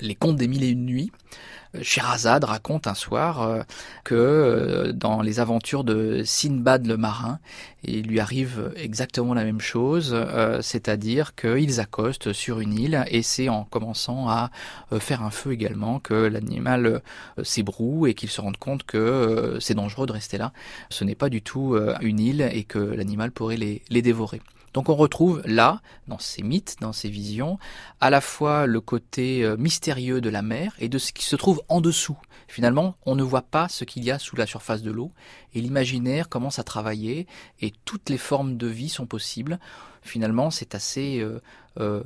les 0.00 0.14
contes 0.14 0.36
des 0.36 0.48
mille 0.48 0.64
et 0.64 0.70
une 0.70 0.86
nuits, 0.86 1.12
euh, 1.12 1.34
Sherazade 1.82 2.44
raconte 2.44 2.86
un 2.86 2.94
soir 2.94 3.64
que 4.04 4.92
dans 4.94 5.22
les 5.22 5.40
aventures 5.40 5.84
de 5.84 6.22
Sinbad 6.24 6.86
le 6.86 6.96
marin, 6.96 7.38
il 7.84 8.06
lui 8.06 8.20
arrive 8.20 8.72
exactement 8.76 9.34
la 9.34 9.44
même 9.44 9.60
chose, 9.60 10.16
c'est-à-dire 10.62 11.34
qu'ils 11.34 11.80
accostent 11.80 12.32
sur 12.32 12.60
une 12.60 12.78
île 12.78 13.04
et 13.08 13.22
c'est 13.22 13.48
en 13.48 13.64
commençant 13.64 14.28
à 14.28 14.50
faire 14.98 15.22
un 15.22 15.30
feu 15.30 15.52
également 15.52 16.00
que 16.00 16.14
l'animal 16.14 17.02
s'ébroue 17.42 18.06
et 18.06 18.14
qu'ils 18.14 18.30
se 18.30 18.40
rendent 18.40 18.56
compte 18.56 18.84
que 18.84 19.58
c'est 19.60 19.74
dangereux 19.74 20.06
de 20.06 20.12
rester 20.12 20.38
là. 20.38 20.52
Ce 20.90 21.04
n'est 21.04 21.14
pas 21.14 21.28
du 21.28 21.42
tout 21.42 21.78
une 22.00 22.20
île 22.20 22.48
et 22.52 22.64
que 22.64 22.78
l'animal 22.78 23.30
pourrait 23.30 23.56
les 23.56 24.02
dévorer. 24.02 24.40
Donc 24.78 24.90
on 24.90 24.94
retrouve 24.94 25.42
là, 25.44 25.82
dans 26.06 26.20
ces 26.20 26.44
mythes, 26.44 26.76
dans 26.80 26.92
ces 26.92 27.08
visions, 27.08 27.58
à 28.00 28.10
la 28.10 28.20
fois 28.20 28.66
le 28.66 28.80
côté 28.80 29.42
euh, 29.42 29.56
mystérieux 29.56 30.20
de 30.20 30.30
la 30.30 30.40
mer 30.40 30.72
et 30.78 30.88
de 30.88 30.98
ce 30.98 31.12
qui 31.12 31.24
se 31.24 31.34
trouve 31.34 31.60
en 31.68 31.80
dessous. 31.80 32.16
Finalement, 32.46 32.94
on 33.04 33.16
ne 33.16 33.24
voit 33.24 33.42
pas 33.42 33.68
ce 33.68 33.82
qu'il 33.82 34.04
y 34.04 34.12
a 34.12 34.20
sous 34.20 34.36
la 34.36 34.46
surface 34.46 34.82
de 34.82 34.92
l'eau 34.92 35.10
et 35.52 35.60
l'imaginaire 35.60 36.28
commence 36.28 36.60
à 36.60 36.62
travailler 36.62 37.26
et 37.60 37.72
toutes 37.86 38.08
les 38.08 38.18
formes 38.18 38.56
de 38.56 38.68
vie 38.68 38.88
sont 38.88 39.06
possibles. 39.06 39.58
Finalement, 40.02 40.52
c'est 40.52 40.76
assez 40.76 41.18
euh, 41.18 41.42
euh, 41.80 42.04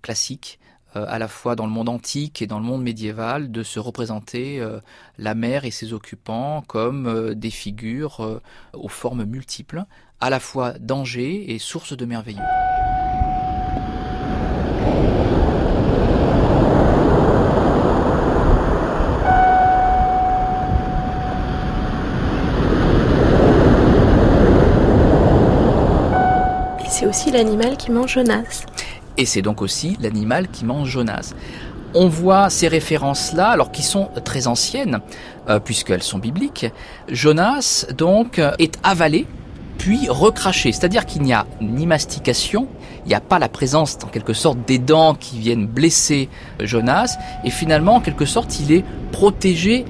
classique 0.00 0.58
à 1.08 1.18
la 1.18 1.28
fois 1.28 1.56
dans 1.56 1.66
le 1.66 1.72
monde 1.72 1.88
antique 1.88 2.42
et 2.42 2.46
dans 2.46 2.58
le 2.58 2.64
monde 2.64 2.82
médiéval, 2.82 3.50
de 3.50 3.62
se 3.62 3.78
représenter 3.78 4.62
la 5.18 5.34
mer 5.34 5.64
et 5.64 5.70
ses 5.70 5.92
occupants 5.92 6.62
comme 6.66 7.34
des 7.34 7.50
figures 7.50 8.40
aux 8.72 8.88
formes 8.88 9.24
multiples, 9.24 9.84
à 10.20 10.30
la 10.30 10.40
fois 10.40 10.72
danger 10.78 11.52
et 11.52 11.58
source 11.58 11.96
de 11.96 12.04
merveilleux. 12.06 12.42
C'est 26.88 27.04
aussi 27.04 27.30
l'animal 27.30 27.76
qui 27.76 27.90
mange 27.90 28.14
Jonas. 28.14 28.64
Et 29.16 29.26
c'est 29.26 29.42
donc 29.42 29.62
aussi 29.62 29.96
l'animal 30.00 30.48
qui 30.48 30.64
mange 30.64 30.88
Jonas 30.88 31.34
on 31.94 32.08
voit 32.08 32.50
ces 32.50 32.68
références-là, 32.68 33.48
alors 33.48 33.72
qui 33.72 33.82
sont 33.82 34.10
très 34.22 34.48
anciennes, 34.48 35.00
euh, 35.48 35.60
puisqu'elles 35.60 36.02
sont 36.02 36.18
bibliques. 36.18 36.66
Jonas, 37.08 37.86
donc, 37.96 38.38
est 38.58 38.78
avalé 38.82 39.26
puis 39.78 40.08
recraché. 40.08 40.72
C'est-à-dire 40.72 41.06
qu'il 41.06 41.22
n'y 41.22 41.32
a 41.32 41.46
ni 41.60 41.86
mastication, 41.86 42.66
il 43.04 43.08
n'y 43.08 43.14
a 43.14 43.20
pas 43.20 43.38
la 43.38 43.48
présence 43.48 43.98
en 44.04 44.08
quelque 44.08 44.32
sorte 44.32 44.58
des 44.66 44.78
dents 44.78 45.14
qui 45.14 45.38
viennent 45.38 45.66
blesser 45.66 46.28
Jonas, 46.60 47.16
et 47.44 47.50
finalement 47.50 47.96
en 47.96 48.00
quelque 48.00 48.24
sorte 48.24 48.58
il 48.60 48.72
est 48.72 48.84
protégé 49.12 49.84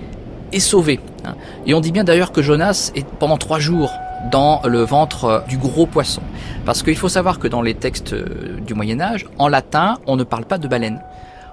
et 0.52 0.60
sauvé. 0.60 1.00
Hein. 1.24 1.34
Et 1.66 1.74
on 1.74 1.80
dit 1.80 1.92
bien 1.92 2.04
d'ailleurs 2.04 2.32
que 2.32 2.42
Jonas 2.42 2.90
est 2.94 3.06
pendant 3.06 3.36
trois 3.36 3.58
jours 3.58 3.90
dans 4.30 4.62
le 4.64 4.80
ventre 4.80 5.44
du 5.48 5.58
gros 5.58 5.86
poisson. 5.86 6.22
Parce 6.64 6.82
qu'il 6.82 6.96
faut 6.96 7.08
savoir 7.08 7.38
que 7.38 7.48
dans 7.48 7.62
les 7.62 7.74
textes 7.74 8.14
du 8.14 8.74
Moyen 8.74 9.00
Âge, 9.00 9.26
en 9.38 9.48
latin, 9.48 9.98
on 10.06 10.16
ne 10.16 10.24
parle 10.24 10.44
pas 10.44 10.58
de 10.58 10.68
baleine. 10.68 11.00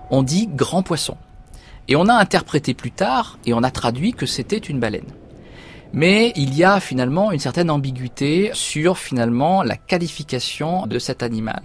On 0.10 0.24
dit 0.24 0.48
grand 0.48 0.84
poisson. 0.84 1.18
Et 1.88 1.96
on 1.96 2.08
a 2.08 2.14
interprété 2.14 2.74
plus 2.74 2.92
tard, 2.92 3.38
et 3.46 3.54
on 3.54 3.64
a 3.64 3.72
traduit 3.72 4.14
que 4.14 4.26
c'était 4.26 4.58
une 4.58 4.80
baleine. 4.80 5.06
Mais 5.94 6.34
il 6.36 6.56
y 6.56 6.64
a 6.64 6.80
finalement 6.80 7.32
une 7.32 7.40
certaine 7.40 7.70
ambiguïté 7.70 8.50
sur 8.54 8.98
finalement 8.98 9.62
la 9.62 9.78
qualification 9.78 10.88
de 10.88 10.98
cet 10.98 11.22
animal. 11.22 11.62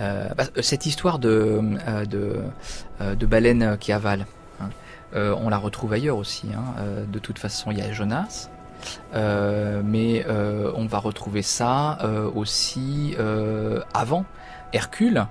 Euh, 0.00 0.28
bah, 0.36 0.44
cette 0.60 0.86
histoire 0.86 1.18
de, 1.18 1.60
euh, 1.88 2.04
euh, 3.00 3.14
de, 3.14 3.26
baleine 3.26 3.76
qui 3.78 3.92
avale, 3.92 4.26
hein, 4.60 4.68
on 5.14 5.48
la 5.48 5.58
retrouve 5.58 5.92
ailleurs 5.92 6.18
aussi. 6.18 6.48
Hein, 6.54 6.82
de 7.10 7.18
toute 7.18 7.38
façon, 7.38 7.70
il 7.70 7.78
y 7.78 7.82
a 7.82 7.92
Jonas, 7.92 8.48
mais 9.12 10.26
on 10.76 10.86
va 10.86 10.98
retrouver 10.98 11.42
ça 11.42 11.98
aussi 12.34 13.16
avant 13.94 14.24
Hercule 14.72 15.26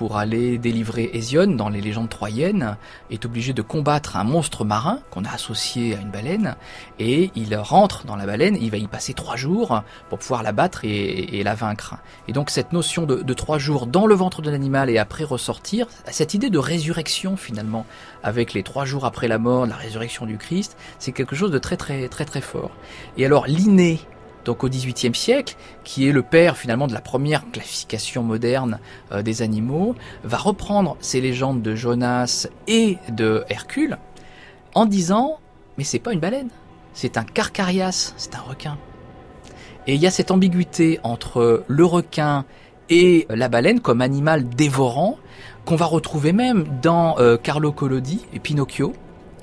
pour 0.00 0.16
aller 0.16 0.56
délivrer 0.56 1.10
Hésione 1.12 1.58
dans 1.58 1.68
les 1.68 1.82
légendes 1.82 2.08
troyennes, 2.08 2.78
est 3.10 3.26
obligé 3.26 3.52
de 3.52 3.60
combattre 3.60 4.16
un 4.16 4.24
monstre 4.24 4.64
marin 4.64 5.00
qu'on 5.10 5.26
a 5.26 5.30
associé 5.30 5.94
à 5.94 6.00
une 6.00 6.10
baleine, 6.10 6.56
et 6.98 7.30
il 7.34 7.54
rentre 7.54 8.06
dans 8.06 8.16
la 8.16 8.24
baleine, 8.24 8.56
il 8.58 8.70
va 8.70 8.78
y 8.78 8.86
passer 8.86 9.12
trois 9.12 9.36
jours 9.36 9.82
pour 10.08 10.18
pouvoir 10.18 10.42
la 10.42 10.52
battre 10.52 10.86
et, 10.86 11.42
la 11.44 11.54
vaincre. 11.54 11.96
Et 12.28 12.32
donc 12.32 12.48
cette 12.48 12.72
notion 12.72 13.04
de, 13.04 13.16
de 13.16 13.34
trois 13.34 13.58
jours 13.58 13.86
dans 13.86 14.06
le 14.06 14.14
ventre 14.14 14.40
de 14.40 14.50
l'animal 14.50 14.88
et 14.88 14.96
après 14.96 15.24
ressortir, 15.24 15.86
cette 16.10 16.32
idée 16.32 16.48
de 16.48 16.58
résurrection 16.58 17.36
finalement, 17.36 17.84
avec 18.22 18.54
les 18.54 18.62
trois 18.62 18.86
jours 18.86 19.04
après 19.04 19.28
la 19.28 19.36
mort, 19.36 19.66
la 19.66 19.76
résurrection 19.76 20.24
du 20.24 20.38
Christ, 20.38 20.78
c'est 20.98 21.12
quelque 21.12 21.36
chose 21.36 21.50
de 21.50 21.58
très 21.58 21.76
très 21.76 22.08
très 22.08 22.24
très 22.24 22.40
fort. 22.40 22.70
Et 23.18 23.26
alors 23.26 23.46
l'inné 23.46 24.00
donc 24.44 24.64
au 24.64 24.68
XVIIIe 24.68 25.14
siècle, 25.14 25.56
qui 25.84 26.08
est 26.08 26.12
le 26.12 26.22
père 26.22 26.56
finalement 26.56 26.86
de 26.86 26.94
la 26.94 27.00
première 27.00 27.50
classification 27.50 28.22
moderne 28.22 28.78
euh, 29.12 29.22
des 29.22 29.42
animaux, 29.42 29.94
va 30.24 30.38
reprendre 30.38 30.96
ces 31.00 31.20
légendes 31.20 31.62
de 31.62 31.74
Jonas 31.74 32.48
et 32.66 32.98
de 33.10 33.44
Hercule 33.48 33.98
en 34.74 34.86
disant 34.86 35.38
mais 35.78 35.84
c'est 35.84 35.98
pas 35.98 36.12
une 36.12 36.20
baleine, 36.20 36.50
c'est 36.92 37.16
un 37.16 37.24
carcarias, 37.24 38.12
c'est 38.18 38.34
un 38.34 38.40
requin. 38.40 38.76
Et 39.86 39.94
il 39.94 40.00
y 40.00 40.06
a 40.06 40.10
cette 40.10 40.30
ambiguïté 40.30 41.00
entre 41.02 41.64
le 41.66 41.84
requin 41.86 42.44
et 42.90 43.26
la 43.30 43.48
baleine 43.48 43.80
comme 43.80 44.02
animal 44.02 44.48
dévorant 44.48 45.16
qu'on 45.64 45.76
va 45.76 45.86
retrouver 45.86 46.32
même 46.32 46.66
dans 46.82 47.18
euh, 47.18 47.36
Carlo 47.36 47.72
Collodi 47.72 48.26
et 48.34 48.40
Pinocchio, 48.40 48.92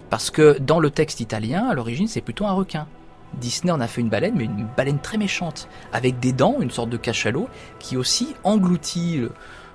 parce 0.10 0.30
que 0.30 0.60
dans 0.60 0.80
le 0.80 0.92
texte 0.92 1.22
italien, 1.22 1.68
à 1.68 1.74
l'origine, 1.74 2.08
c'est 2.08 2.22
plutôt 2.22 2.46
un 2.46 2.54
requin. 2.54 2.88
Disney 3.36 3.72
en 3.72 3.80
a 3.80 3.88
fait 3.88 4.02
une 4.02 4.10
baleine, 4.10 4.36
mais 4.36 4.46
une 4.46 4.68
baleine 4.76 5.00
très 5.00 5.18
méchante, 5.18 5.68
avec 5.94 6.20
des 6.20 6.34
dents, 6.34 6.58
une 6.60 6.72
sorte 6.72 6.90
de 6.90 6.98
cachalot, 6.98 7.50
qui 7.80 7.98
aussi 7.98 8.36
engloutit 8.44 9.22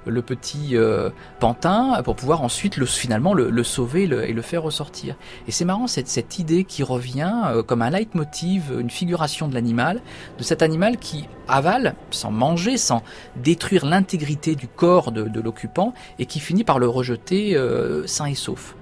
le, 0.07 0.23
petit 0.23 0.77
euh, 0.77 1.11
pantin 1.41 2.03
pour 2.03 2.17
pouvoir 2.17 2.43
ensuite 2.43 2.77
le, 2.77 2.87
finalement 2.87 3.35
le, 3.35 3.63
sauver 3.63 4.05
et 4.05 4.33
le 4.33 4.43
faire 4.43 4.63
ressortir. 4.63 5.17
Et 5.47 5.53
c'est 5.53 5.65
marrant 5.65 5.87
cette, 5.87 6.09
cette 6.09 6.39
idée 6.39 6.65
qui 6.65 6.83
revient 6.83 7.33
euh, 7.47 7.63
comme 7.63 7.83
un 7.83 7.91
leitmotiv, 7.91 8.73
une 8.79 8.91
figuration 8.91 9.49
de 9.49 9.55
l'animal, 9.55 10.01
de 10.39 10.43
cet 10.43 10.63
animal 10.63 10.99
qui 10.99 11.29
avale 11.49 11.95
sans 12.11 12.31
manger, 12.31 12.77
sans 12.77 13.03
détruire 13.37 13.87
l'intégrité 13.87 14.55
du 14.55 14.69
corps 14.69 15.13
de, 15.13 15.41
l'occupant 15.41 15.93
et 16.19 16.27
qui 16.27 16.41
finit 16.41 16.65
par 16.65 16.79
le 16.79 16.89
rejeter 16.89 17.57
euh, 17.57 18.07
sain 18.07 18.27
et 18.27 18.35
sauf. 18.35 18.77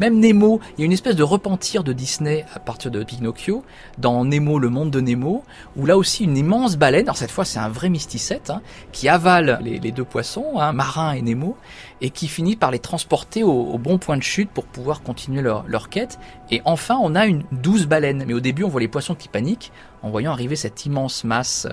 Même 0.00 0.18
Nemo, 0.18 0.60
il 0.78 0.80
y 0.80 0.82
a 0.82 0.86
une 0.86 0.92
espèce 0.92 1.14
de 1.14 1.22
repentir 1.22 1.84
de 1.84 1.92
Disney 1.92 2.46
à 2.54 2.58
partir 2.58 2.90
de 2.90 3.04
Pinocchio, 3.04 3.62
dans 3.98 4.24
Nemo, 4.24 4.58
le 4.58 4.70
monde 4.70 4.90
de 4.90 5.02
Nemo, 5.02 5.44
où 5.76 5.84
là 5.84 5.98
aussi 5.98 6.24
une 6.24 6.38
immense 6.38 6.78
baleine, 6.78 7.04
alors 7.04 7.18
cette 7.18 7.30
fois 7.30 7.44
c'est 7.44 7.58
un 7.58 7.68
vrai 7.68 7.90
mysticette, 7.90 8.48
hein, 8.48 8.62
qui 8.92 9.10
avale 9.10 9.60
les, 9.62 9.92
deux 9.92 10.04
poissons, 10.04 10.58
hein, 10.58 10.72
Marin 10.72 11.12
et 11.12 11.20
Nemo, 11.20 11.54
et 12.00 12.08
qui 12.08 12.28
finit 12.28 12.56
par 12.56 12.70
les 12.70 12.78
transporter 12.78 13.42
au, 13.42 13.76
bon 13.76 13.98
point 13.98 14.16
de 14.16 14.22
chute 14.22 14.48
pour 14.48 14.64
pouvoir 14.64 15.02
continuer 15.02 15.42
leur, 15.42 15.88
quête. 15.90 16.18
Et 16.50 16.62
enfin, 16.64 16.98
on 17.02 17.14
a 17.14 17.26
une 17.26 17.44
douce 17.52 17.86
baleine. 17.86 18.24
Mais 18.26 18.32
au 18.32 18.40
début, 18.40 18.64
on 18.64 18.68
voit 18.68 18.80
les 18.80 18.88
poissons 18.88 19.14
qui 19.14 19.28
paniquent. 19.28 19.70
en 20.02 20.08
voyant 20.08 20.32
arriver 20.32 20.56
cette 20.56 20.86
immense 20.86 21.24
masse. 21.24 21.66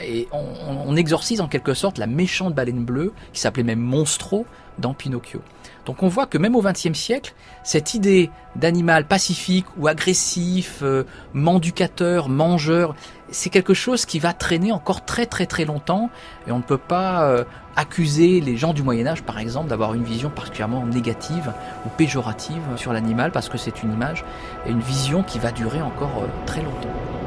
Et 0.00 0.28
on, 0.32 0.94
exorcise 0.94 1.40
en 1.40 1.48
quelque 1.48 1.74
sorte 1.74 1.98
la 1.98 2.06
méchante 2.06 2.54
baleine 2.54 2.84
bleue, 2.84 3.12
qui 3.32 3.40
s'appelait 3.40 3.64
même 3.64 3.80
Monstro, 3.80 4.46
dans 4.78 4.94
Pinocchio. 4.94 5.42
Donc 5.84 6.02
on 6.02 6.08
voit 6.08 6.26
que 6.26 6.38
même 6.38 6.54
au 6.54 6.62
XXe 6.62 6.92
siècle, 6.92 7.34
cette 7.64 7.94
idée 7.94 8.30
d'animal 8.56 9.06
pacifique 9.06 9.66
ou 9.76 9.88
agressif, 9.88 10.80
euh, 10.82 11.04
menducateur, 11.32 12.28
mangeur, 12.28 12.94
c'est 13.30 13.50
quelque 13.50 13.74
chose 13.74 14.04
qui 14.04 14.18
va 14.18 14.32
traîner 14.32 14.72
encore 14.72 15.04
très 15.04 15.26
très 15.26 15.46
très 15.46 15.64
longtemps 15.64 16.10
et 16.46 16.52
on 16.52 16.58
ne 16.58 16.62
peut 16.62 16.78
pas 16.78 17.24
euh, 17.24 17.44
accuser 17.76 18.40
les 18.40 18.56
gens 18.56 18.74
du 18.74 18.82
Moyen 18.82 19.06
Âge 19.06 19.22
par 19.22 19.38
exemple 19.38 19.68
d'avoir 19.68 19.94
une 19.94 20.04
vision 20.04 20.30
particulièrement 20.30 20.84
négative 20.86 21.52
ou 21.86 21.88
péjorative 21.88 22.62
sur 22.76 22.92
l'animal 22.92 23.32
parce 23.32 23.48
que 23.48 23.58
c'est 23.58 23.82
une 23.82 23.92
image 23.92 24.24
et 24.66 24.70
une 24.70 24.80
vision 24.80 25.22
qui 25.22 25.38
va 25.38 25.50
durer 25.50 25.82
encore 25.82 26.22
euh, 26.22 26.46
très 26.46 26.62
longtemps. 26.62 27.21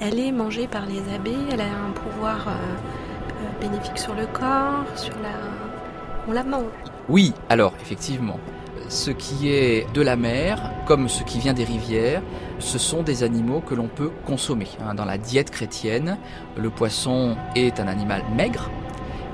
Elle 0.00 0.18
est 0.18 0.32
mangée 0.32 0.66
par 0.66 0.86
les 0.86 1.02
abeilles, 1.14 1.46
elle 1.52 1.60
a 1.60 1.64
un 1.64 1.92
pouvoir 1.92 2.48
euh, 2.48 2.52
euh, 2.52 3.60
bénéfique 3.60 3.98
sur 3.98 4.14
le 4.14 4.26
corps. 4.26 4.84
On 6.28 6.32
la 6.32 6.44
mange. 6.44 6.64
Oui, 7.08 7.32
alors 7.48 7.72
effectivement, 7.80 8.38
ce 8.88 9.10
qui 9.10 9.48
est 9.48 9.86
de 9.94 10.02
la 10.02 10.16
mer, 10.16 10.72
comme 10.86 11.08
ce 11.08 11.22
qui 11.22 11.38
vient 11.38 11.54
des 11.54 11.64
rivières, 11.64 12.22
ce 12.58 12.78
sont 12.78 13.02
des 13.02 13.22
animaux 13.22 13.60
que 13.60 13.74
l'on 13.74 13.88
peut 13.88 14.10
consommer. 14.26 14.68
Hein. 14.80 14.94
Dans 14.94 15.04
la 15.04 15.18
diète 15.18 15.50
chrétienne, 15.50 16.18
le 16.56 16.70
poisson 16.70 17.36
est 17.54 17.80
un 17.80 17.88
animal 17.88 18.22
maigre, 18.34 18.70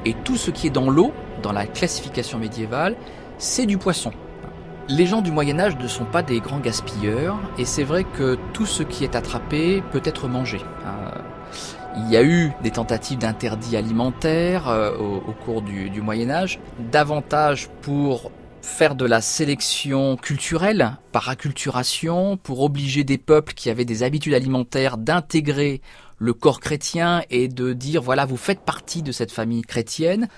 et 0.05 0.15
tout 0.25 0.37
ce 0.37 0.51
qui 0.51 0.67
est 0.67 0.71
dans 0.71 0.91
l'eau, 0.91 1.13
dans 1.43 1.53
la 1.53 1.67
classification 1.67 2.39
médiévale, 2.39 2.97
c'est 3.39 3.67
du 3.67 3.79
poisson. 3.79 4.13
Les 4.95 5.07
gens 5.07 5.23
du 5.23 5.33
Moyen 5.33 5.59
Âge 5.59 5.79
ne 5.79 5.89
sont 5.89 6.05
pas 6.05 6.23
des 6.23 6.41
grands 6.41 6.59
gaspilleurs, 6.59 7.39
et 7.57 7.65
c'est 7.65 7.83
vrai 7.83 8.05
que 8.05 8.37
tout 8.53 8.67
ce 8.67 8.83
qui 8.83 9.05
est 9.05 9.17
attrapé 9.17 9.83
peut 9.91 10.03
être 10.05 10.29
mangé. 10.29 10.59
Euh, 10.85 11.19
il 11.97 12.11
y 12.11 12.17
a 12.19 12.23
eu 12.23 12.53
des 12.63 12.73
tentatives 12.73 13.17
d'interdit 13.17 13.79
alimentaire 13.79 14.69
euh, 14.69 14.95
au, 14.95 15.33
cours 15.33 15.63
du, 15.63 15.89
du 15.89 16.03
Moyen 16.03 16.29
Âge, 16.29 16.61
davantage 16.91 17.71
pour 17.81 18.31
faire 18.61 18.95
de 18.95 19.07
la 19.07 19.23
sélection 19.23 20.19
culturelle 20.19 20.99
par 21.11 21.31
acculturation, 21.31 22.37
pour 22.37 22.61
obliger 22.61 23.03
des 23.03 23.17
peuples 23.17 23.55
qui 23.55 23.71
avaient 23.71 23.87
des 23.87 24.03
habitudes 24.03 24.35
alimentaires 24.35 24.99
d'intégrer 24.99 25.81
le 26.19 26.35
corps 26.35 26.61
chrétien 26.61 27.23
et 27.31 27.49
de 27.49 27.73
dire 27.73 28.03
voilà 28.03 28.27
vous 28.27 28.37
faites 28.37 28.61
partie 28.61 29.03
de 29.03 29.11
cette 29.11 29.33
famille 29.33 29.63
chrétienne. 29.63 30.29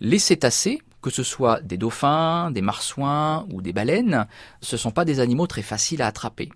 Les 0.00 0.18
cétacés, 0.18 0.80
que 1.02 1.10
ce 1.10 1.22
soit 1.22 1.60
des 1.60 1.76
dauphins, 1.76 2.50
des 2.50 2.62
marsouins 2.62 3.46
ou 3.52 3.62
des 3.62 3.72
baleines, 3.72 4.26
ce 4.60 4.76
ne 4.76 4.78
sont 4.78 4.90
pas 4.90 5.04
des 5.04 5.20
animaux 5.20 5.46
très 5.46 5.62
faciles 5.62 6.02
à 6.02 6.06
attraper. 6.06 6.50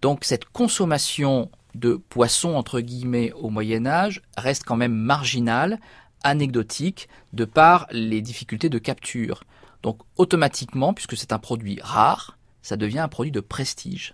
Donc 0.00 0.24
cette 0.24 0.46
consommation 0.46 1.50
de 1.74 1.94
poissons 1.94 2.54
entre 2.54 2.80
guillemets 2.80 3.32
au 3.32 3.50
Moyen 3.50 3.86
Âge 3.86 4.22
reste 4.36 4.64
quand 4.64 4.76
même 4.76 4.94
marginale, 4.94 5.78
anecdotique, 6.22 7.08
de 7.32 7.44
par 7.44 7.86
les 7.90 8.20
difficultés 8.20 8.68
de 8.68 8.78
capture. 8.78 9.44
Donc 9.82 9.98
automatiquement, 10.16 10.94
puisque 10.94 11.16
c'est 11.16 11.32
un 11.32 11.38
produit 11.38 11.78
rare, 11.82 12.38
ça 12.62 12.76
devient 12.76 13.00
un 13.00 13.08
produit 13.08 13.32
de 13.32 13.40
prestige. 13.40 14.12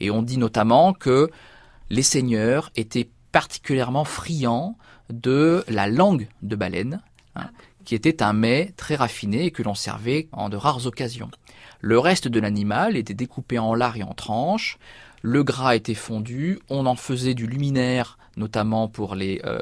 Et 0.00 0.10
on 0.10 0.22
dit 0.22 0.38
notamment 0.38 0.94
que 0.94 1.30
les 1.90 2.02
seigneurs 2.02 2.70
étaient 2.74 3.10
particulièrement 3.32 4.04
friands 4.04 4.76
de 5.10 5.64
la 5.68 5.86
langue 5.86 6.28
de 6.42 6.56
baleine, 6.56 7.02
hein, 7.34 7.50
qui 7.84 7.94
était 7.94 8.22
un 8.22 8.32
mets 8.32 8.72
très 8.76 8.94
raffiné 8.94 9.46
et 9.46 9.50
que 9.50 9.62
l'on 9.62 9.74
servait 9.74 10.28
en 10.32 10.48
de 10.48 10.56
rares 10.56 10.86
occasions. 10.86 11.30
Le 11.80 11.98
reste 11.98 12.28
de 12.28 12.40
l'animal 12.40 12.96
était 12.96 13.14
découpé 13.14 13.58
en 13.58 13.74
lard 13.74 13.96
et 13.96 14.02
en 14.02 14.14
tranches, 14.14 14.78
le 15.22 15.44
gras 15.44 15.76
était 15.76 15.94
fondu, 15.94 16.58
on 16.68 16.86
en 16.86 16.96
faisait 16.96 17.34
du 17.34 17.46
luminaire, 17.46 18.18
notamment 18.36 18.88
pour 18.88 19.14
les 19.14 19.40
euh, 19.44 19.58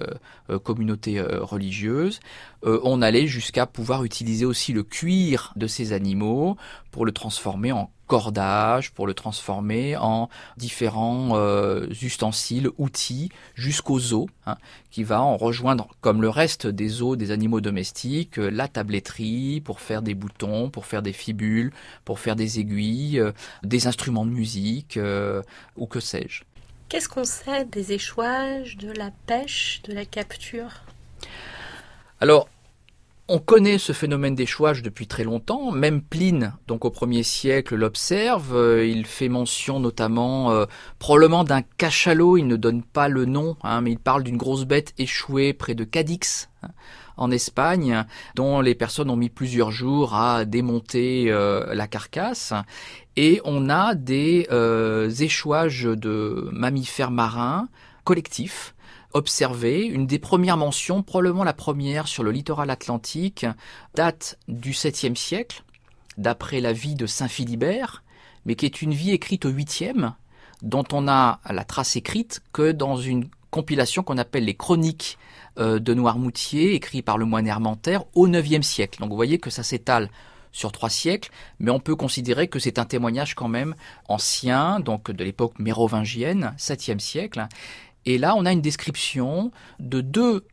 euh, 0.51 0.59
communautés 0.59 1.19
euh, 1.19 1.43
religieuses. 1.43 2.21
on 2.63 3.01
allait 3.01 3.27
jusqu'à 3.27 3.67
pouvoir 3.67 4.05
utiliser 4.05 4.45
aussi 4.45 4.73
le 4.73 4.83
cuir 4.83 5.53
de 5.57 5.67
ces 5.67 5.93
animaux 5.93 6.57
pour 6.91 7.07
le 7.07 7.13
transformer 7.13 7.73
en 7.73 7.91
cordage, 8.07 8.93
pour 8.93 9.07
le 9.07 9.15
transformer 9.15 9.97
en 9.97 10.29
différents 10.57 11.39
ustensiles, 12.03 12.69
outils, 12.77 13.31
jusqu'aux 13.55 14.13
os, 14.13 14.27
hein, 14.47 14.57
qui 14.91 15.05
va 15.05 15.23
en 15.23 15.37
rejoindre, 15.37 15.89
comme 16.01 16.21
le 16.21 16.29
reste 16.29 16.67
des 16.67 17.03
os 17.03 17.17
des 17.17 17.31
animaux 17.31 17.61
domestiques, 17.63 18.37
la 18.37 18.69
tabletterie 18.69 19.63
pour 19.65 19.81
faire 19.81 20.03
des 20.03 20.15
boutons, 20.15 20.69
pour 20.69 20.85
faire 20.85 21.03
des 21.03 21.15
fibules, 21.15 21.73
pour 22.05 22.19
faire 22.19 22.37
des 22.37 22.59
aiguilles, 22.59 23.23
des 23.63 23.87
instruments 23.87 24.27
de 24.27 24.33
musique, 24.33 24.99
ou 25.77 25.87
que 25.87 26.01
sais-je. 26.01 26.43
Qu'est-ce 26.91 27.09
qu'on 27.09 27.23
sait 27.23 27.65
des 27.67 27.93
échouages, 27.93 28.77
de 28.77 28.91
la 28.91 29.13
pêche, 29.29 29.81
de 29.85 29.93
la 29.93 30.05
capture? 30.05 30.83
Alors, 32.21 32.49
on 33.29 33.39
connaît 33.39 33.79
ce 33.79 33.93
phénomène 33.93 34.35
d'échouage 34.35 34.83
depuis 34.83 35.07
très 35.07 35.23
longtemps. 35.23 35.71
Même 35.71 36.03
Pline, 36.03 36.53
donc 36.67 36.85
au 36.85 36.91
premier 36.91 37.23
siècle, 37.23 37.77
l'observe. 37.77 38.57
Euh, 38.57 38.85
il 38.85 39.07
fait 39.07 39.29
mention 39.29 39.79
notamment, 39.79 40.51
euh, 40.51 40.67
probablement 40.99 41.45
d'un 41.45 41.63
cachalot. 41.63 42.39
Il 42.39 42.49
ne 42.49 42.57
donne 42.57 42.83
pas 42.83 43.07
le 43.07 43.25
nom, 43.25 43.57
hein, 43.63 43.83
mais 43.83 43.93
il 43.93 44.01
parle 44.01 44.25
d'une 44.25 44.37
grosse 44.37 44.65
bête 44.65 44.93
échouée 44.99 45.53
près 45.53 45.77
de 45.77 45.85
Cadix, 45.85 46.49
hein, 46.65 46.71
en 47.17 47.31
Espagne, 47.31 48.05
dont 48.35 48.61
les 48.63 48.75
personnes 48.75 49.11
ont 49.11 49.17
mis 49.17 49.29
plusieurs 49.29 49.71
jours 49.71 50.17
à 50.17 50.45
démonter 50.45 51.27
euh, 51.29 51.73
la 51.73 51.87
carcasse. 51.87 52.53
Et 53.23 53.43
on 53.45 53.69
a 53.69 53.95
des 53.95 54.47
euh, 54.51 55.11
échouages 55.11 55.83
de 55.83 56.49
mammifères 56.53 57.11
marins 57.11 57.69
collectifs 58.05 58.75
observés. 59.13 59.85
Une 59.85 60.07
des 60.07 60.19
premières 60.19 60.57
mentions, 60.57 61.03
probablement 61.03 61.45
la 61.45 61.53
première 61.53 62.09
sur 62.09 62.23
le 62.23 62.31
littoral 62.31 62.71
atlantique, 62.71 63.45
date 63.95 64.39
du 64.49 64.71
7e 64.71 65.17
siècle, 65.17 65.65
d'après 66.17 66.63
la 66.63 66.73
vie 66.73 66.95
de 66.95 67.05
Saint 67.05 67.29
Philibert, 67.29 68.05
mais 68.47 68.55
qui 68.55 68.65
est 68.65 68.81
une 68.81 68.95
vie 68.95 69.11
écrite 69.11 69.45
au 69.45 69.51
8e, 69.51 70.15
dont 70.63 70.85
on 70.91 71.07
a 71.07 71.41
la 71.47 71.65
trace 71.65 71.97
écrite 71.97 72.41
que 72.55 72.73
dans 72.73 72.97
une 72.97 73.29
compilation 73.51 74.03
qu'on 74.03 74.17
appelle 74.17 74.47
les 74.47 74.57
chroniques 74.57 75.19
euh, 75.59 75.79
de 75.79 75.93
Noirmoutier, 75.93 76.73
écrit 76.73 77.03
par 77.03 77.19
le 77.19 77.27
moine 77.27 77.47
Hermentaire 77.47 78.05
au 78.15 78.27
IXe 78.27 78.67
siècle. 78.67 79.01
Donc 79.01 79.11
vous 79.11 79.17
voyez 79.17 79.39
que 79.39 79.51
ça 79.51 79.63
s'étale 79.63 80.09
sur 80.53 80.73
trois 80.73 80.91
siècles, 80.91 81.31
mais 81.59 81.71
on 81.71 81.81
peut 81.81 81.97
considérer 81.97 82.49
que 82.49 82.59
c'est 82.59 82.79
un 82.79 82.85
témoignage 82.85 83.35
quand 83.35 83.49
même 83.49 83.75
ancien, 84.09 84.81
donc 84.81 85.11
de 85.11 85.25
l'époque 85.25 85.59
mérovingienne, 85.59 86.55
7e 86.59 86.99
siècle. 86.99 87.47
Et 88.07 88.19
là, 88.19 88.35
on 88.37 88.47
a 88.47 88.53
une 88.53 88.63
description 88.63 89.51
de 89.79 90.01
deux 90.01 90.45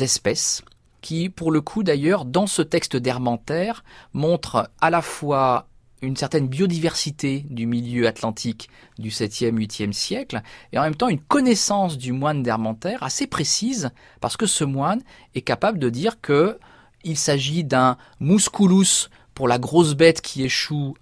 espèces 0.00 0.62
qui, 1.00 1.28
pour 1.28 1.52
le 1.52 1.60
coup 1.60 1.82
d'ailleurs, 1.82 2.24
dans 2.24 2.46
ce 2.46 2.62
texte 2.62 2.96
d'Hermentaire, 2.96 3.84
montrent 4.12 4.70
à 4.80 4.90
la 4.90 5.02
fois 5.02 5.68
une 6.00 6.16
certaine 6.16 6.48
biodiversité 6.48 7.44
du 7.48 7.66
milieu 7.66 8.06
atlantique 8.06 8.68
du 8.98 9.10
7e, 9.10 9.54
8e 9.54 9.92
siècle, 9.92 10.42
et 10.72 10.78
en 10.78 10.82
même 10.82 10.94
temps 10.94 11.08
une 11.08 11.20
connaissance 11.20 11.98
du 11.98 12.12
moine 12.12 12.42
d'Hermentaire 12.42 13.02
assez 13.02 13.26
précise, 13.26 13.90
parce 14.20 14.36
que 14.36 14.46
ce 14.46 14.64
moine 14.64 15.02
est 15.34 15.42
capable 15.42 15.78
de 15.78 15.90
dire 15.90 16.20
que 16.20 16.58
il 17.04 17.18
s'agit 17.18 17.64
d'un 17.64 17.98
musculus 18.20 19.08
pour 19.34 19.48
la 19.48 19.58
grosse 19.58 19.94
bête 19.94 20.20
qui 20.20 20.44
échoue 20.44 20.94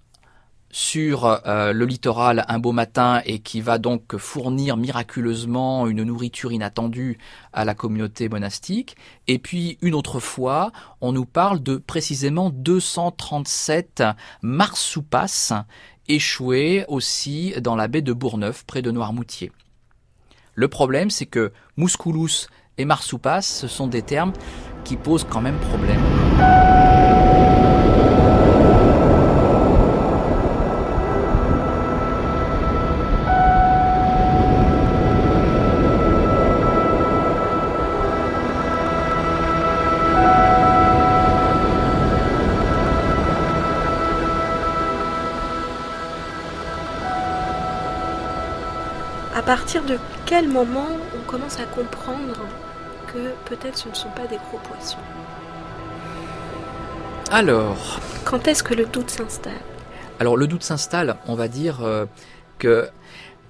sur 0.73 1.25
euh, 1.25 1.71
le 1.71 1.85
littoral 1.85 2.45
un 2.47 2.57
beau 2.57 2.71
matin 2.71 3.21
et 3.25 3.39
qui 3.39 3.61
va 3.61 3.77
donc 3.77 4.17
fournir 4.17 4.75
miraculeusement 4.75 5.85
une 5.85 6.03
nourriture 6.03 6.51
inattendue 6.51 7.19
à 7.53 7.63
la 7.63 7.75
communauté 7.75 8.27
monastique. 8.27 8.97
Et 9.27 9.37
puis 9.37 9.77
une 9.81 9.93
autre 9.93 10.19
fois, 10.19 10.71
on 10.99 11.11
nous 11.11 11.25
parle 11.25 11.61
de 11.61 11.77
précisément 11.77 12.49
237 12.49 14.03
marsoupas 14.41 15.65
échoués 16.07 16.85
aussi 16.87 17.53
dans 17.61 17.75
la 17.75 17.87
baie 17.87 18.01
de 18.01 18.11
Bourneuf 18.11 18.65
près 18.65 18.81
de 18.81 18.89
Noirmoutier. 18.89 19.51
Le 20.55 20.67
problème, 20.67 21.11
c'est 21.11 21.27
que 21.27 21.51
musculus 21.77 22.47
et 22.79 22.85
marsoupas, 22.85 23.41
ce 23.43 23.67
sont 23.67 23.87
des 23.87 24.01
termes 24.01 24.33
qui 24.83 24.97
posent 24.97 25.25
quand 25.29 25.41
même 25.41 25.57
problème. 25.59 26.01
Partir 49.45 49.83
de 49.83 49.97
quel 50.25 50.47
moment 50.47 50.87
on 51.17 51.29
commence 51.29 51.59
à 51.59 51.65
comprendre 51.65 52.45
que 53.07 53.33
peut-être 53.45 53.77
ce 53.77 53.89
ne 53.89 53.93
sont 53.93 54.09
pas 54.09 54.25
des 54.27 54.37
gros 54.37 54.59
poissons 54.63 54.97
Alors. 57.29 57.99
Quand 58.23 58.47
est-ce 58.47 58.63
que 58.63 58.73
le 58.73 58.85
doute 58.85 59.09
s'installe? 59.09 59.53
Alors 60.19 60.37
le 60.37 60.47
doute 60.47 60.63
s'installe, 60.63 61.17
on 61.27 61.35
va 61.35 61.49
dire 61.49 61.83
euh, 61.83 62.05
que 62.57 62.87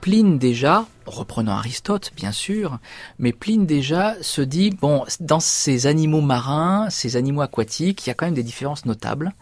Pline 0.01 0.39
déjà, 0.39 0.85
reprenant 1.05 1.53
Aristote 1.53 2.11
bien 2.15 2.31
sûr, 2.31 2.79
mais 3.19 3.31
Pline 3.31 3.65
déjà 3.65 4.15
se 4.21 4.41
dit, 4.41 4.71
bon, 4.71 5.05
dans 5.19 5.39
ces 5.39 5.85
animaux 5.85 6.21
marins, 6.21 6.89
ces 6.89 7.15
animaux 7.15 7.41
aquatiques, 7.41 8.05
il 8.05 8.09
y 8.09 8.11
a 8.11 8.13
quand 8.15 8.25
même 8.25 8.33
des 8.33 8.43
différences 8.43 8.85
notables. 8.85 9.33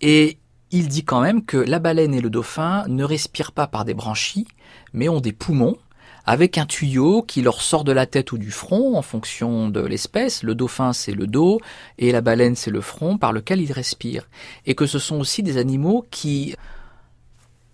Et 0.00 0.38
il 0.70 0.88
dit 0.88 1.04
quand 1.04 1.20
même 1.20 1.44
que 1.44 1.58
la 1.58 1.78
baleine 1.78 2.14
et 2.14 2.20
le 2.20 2.30
dauphin 2.30 2.84
ne 2.88 3.04
respirent 3.04 3.52
pas 3.52 3.66
par 3.66 3.84
des 3.84 3.94
branchies, 3.94 4.48
mais 4.92 5.08
ont 5.08 5.20
des 5.20 5.32
poumons, 5.32 5.76
avec 6.24 6.58
un 6.58 6.66
tuyau 6.66 7.22
qui 7.22 7.42
leur 7.42 7.62
sort 7.62 7.84
de 7.84 7.92
la 7.92 8.06
tête 8.06 8.32
ou 8.32 8.38
du 8.38 8.50
front 8.50 8.96
en 8.96 9.02
fonction 9.02 9.68
de 9.68 9.80
l'espèce. 9.80 10.42
Le 10.42 10.54
dauphin 10.54 10.92
c'est 10.92 11.12
le 11.12 11.26
dos 11.26 11.60
et 11.98 12.12
la 12.12 12.20
baleine 12.20 12.56
c'est 12.56 12.70
le 12.70 12.80
front 12.80 13.18
par 13.18 13.32
lequel 13.32 13.60
ils 13.60 13.72
respirent. 13.72 14.28
Et 14.66 14.74
que 14.74 14.86
ce 14.86 14.98
sont 14.98 15.18
aussi 15.18 15.42
des 15.42 15.56
animaux 15.56 16.06
qui 16.10 16.54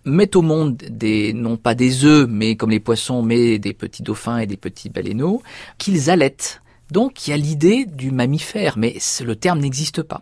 mettent 0.07 0.35
au 0.35 0.41
monde 0.41 0.77
des, 0.89 1.33
non 1.33 1.57
pas 1.57 1.75
des 1.75 2.05
œufs, 2.05 2.27
mais 2.29 2.55
comme 2.55 2.71
les 2.71 2.79
poissons, 2.79 3.21
mais 3.21 3.59
des 3.59 3.73
petits 3.73 4.03
dauphins 4.03 4.37
et 4.37 4.47
des 4.47 4.57
petits 4.57 4.89
baleineaux, 4.89 5.43
qu'ils 5.77 6.09
allaitent. 6.09 6.61
Donc 6.91 7.27
il 7.27 7.31
y 7.31 7.33
a 7.33 7.37
l'idée 7.37 7.85
du 7.85 8.11
mammifère, 8.11 8.77
mais 8.77 8.97
le 9.23 9.35
terme 9.35 9.59
n'existe 9.59 10.01
pas. 10.01 10.21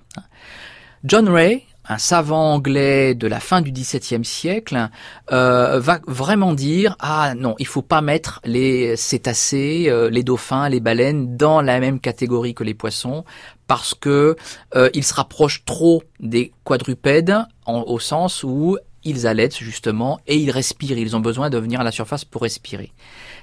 John 1.04 1.30
Ray, 1.30 1.64
un 1.88 1.98
savant 1.98 2.54
anglais 2.54 3.16
de 3.16 3.28
la 3.28 3.40
fin 3.40 3.62
du 3.62 3.72
XVIIe 3.72 4.26
siècle, 4.26 4.90
euh, 5.32 5.80
va 5.80 6.00
vraiment 6.08 6.54
dire 6.54 6.96
ah 7.00 7.34
non, 7.36 7.56
il 7.60 7.68
faut 7.68 7.82
pas 7.82 8.02
mettre 8.02 8.42
les 8.46 8.96
cétacés, 8.96 9.86
euh, 9.88 10.10
les 10.10 10.24
dauphins, 10.24 10.70
les 10.70 10.80
baleines 10.80 11.38
dans 11.38 11.62
la 11.62 11.80
même 11.80 12.00
catégorie 12.00 12.54
que 12.54 12.64
les 12.64 12.74
poissons 12.74 13.24
parce 13.68 13.94
que 13.94 14.36
euh, 14.76 14.90
ils 14.94 15.04
se 15.04 15.14
rapprochent 15.14 15.66
trop 15.66 16.04
des 16.20 16.52
quadrupèdes 16.64 17.36
au 17.68 18.00
sens 18.00 18.44
où 18.44 18.78
ils 19.04 19.28
allaitent 19.28 19.58
justement 19.58 20.20
et 20.28 20.36
ils 20.36 20.52
respirent. 20.52 20.98
Ils 20.98 21.16
ont 21.16 21.20
besoin 21.20 21.50
de 21.50 21.58
venir 21.58 21.80
à 21.82 21.84
la 21.84 21.92
surface 21.92 22.26
pour 22.26 22.42
respirer. 22.42 22.92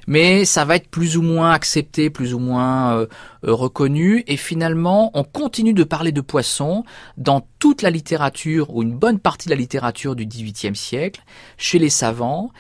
Mais 0.07 0.45
ça 0.45 0.65
va 0.65 0.77
être 0.77 0.88
plus 0.88 1.17
ou 1.17 1.23
moins 1.23 1.53
accepté, 1.53 2.11
plus 2.11 2.35
ou 2.35 2.38
moins 2.38 2.97
euh, 2.97 3.07
euh, 3.45 3.55
reconnu. 3.55 4.25
Et 4.27 4.37
finalement, 4.37 5.11
on 5.15 5.25
continue 5.25 5.75
de 5.75 5.85
parler 5.85 6.12
de 6.12 6.21
poissons 6.21 6.85
dans 7.17 7.47
toute 7.59 7.83
la 7.83 7.91
littérature 7.91 8.75
ou 8.75 8.83
une 8.83 8.95
bonne 8.95 9.19
partie 9.19 9.49
de 9.49 9.55
la 9.55 9.59
littérature 9.59 10.17
du 10.17 10.27
XVIIIe 10.27 10.77
siècle, 10.77 11.23
chez 11.57 11.79
les 11.79 11.91
savants, 11.91 12.51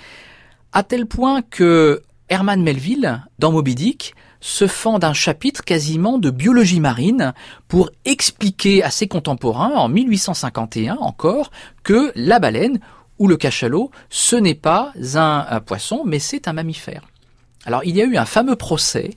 à 0.72 0.82
tel 0.82 1.06
point 1.06 1.42
que 1.42 2.02
Herman 2.28 2.62
Melville, 2.62 3.22
dans 3.38 3.52
Moby 3.52 3.74
Dick, 3.74 4.14
se 4.40 4.66
fend 4.66 4.98
d'un 4.98 5.12
chapitre 5.12 5.62
quasiment 5.64 6.18
de 6.18 6.30
biologie 6.30 6.80
marine 6.80 7.32
pour 7.68 7.90
expliquer 8.04 8.82
à 8.82 8.90
ses 8.90 9.06
contemporains, 9.06 9.74
en 9.74 9.88
1851 9.88 10.96
encore, 10.96 11.50
que 11.84 12.12
la 12.16 12.40
baleine 12.40 12.80
ou 13.18 13.28
le 13.28 13.36
cachalot, 13.36 13.90
ce 14.10 14.34
n'est 14.34 14.56
pas 14.56 14.92
un, 15.14 15.60
poisson, 15.60 16.02
mais 16.04 16.18
c'est 16.18 16.48
un 16.48 16.52
mammifère. 16.52 17.02
Alors 17.64 17.84
il 17.84 17.96
y 17.96 18.02
a 18.02 18.04
eu 18.04 18.16
un 18.16 18.24
fameux 18.24 18.56
procès 18.56 19.10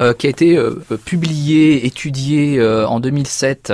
euh, 0.00 0.12
qui 0.12 0.26
a 0.26 0.30
été 0.30 0.56
euh, 0.56 0.82
publié, 1.04 1.86
étudié 1.86 2.58
euh, 2.58 2.86
en 2.86 2.98
2007 2.98 3.72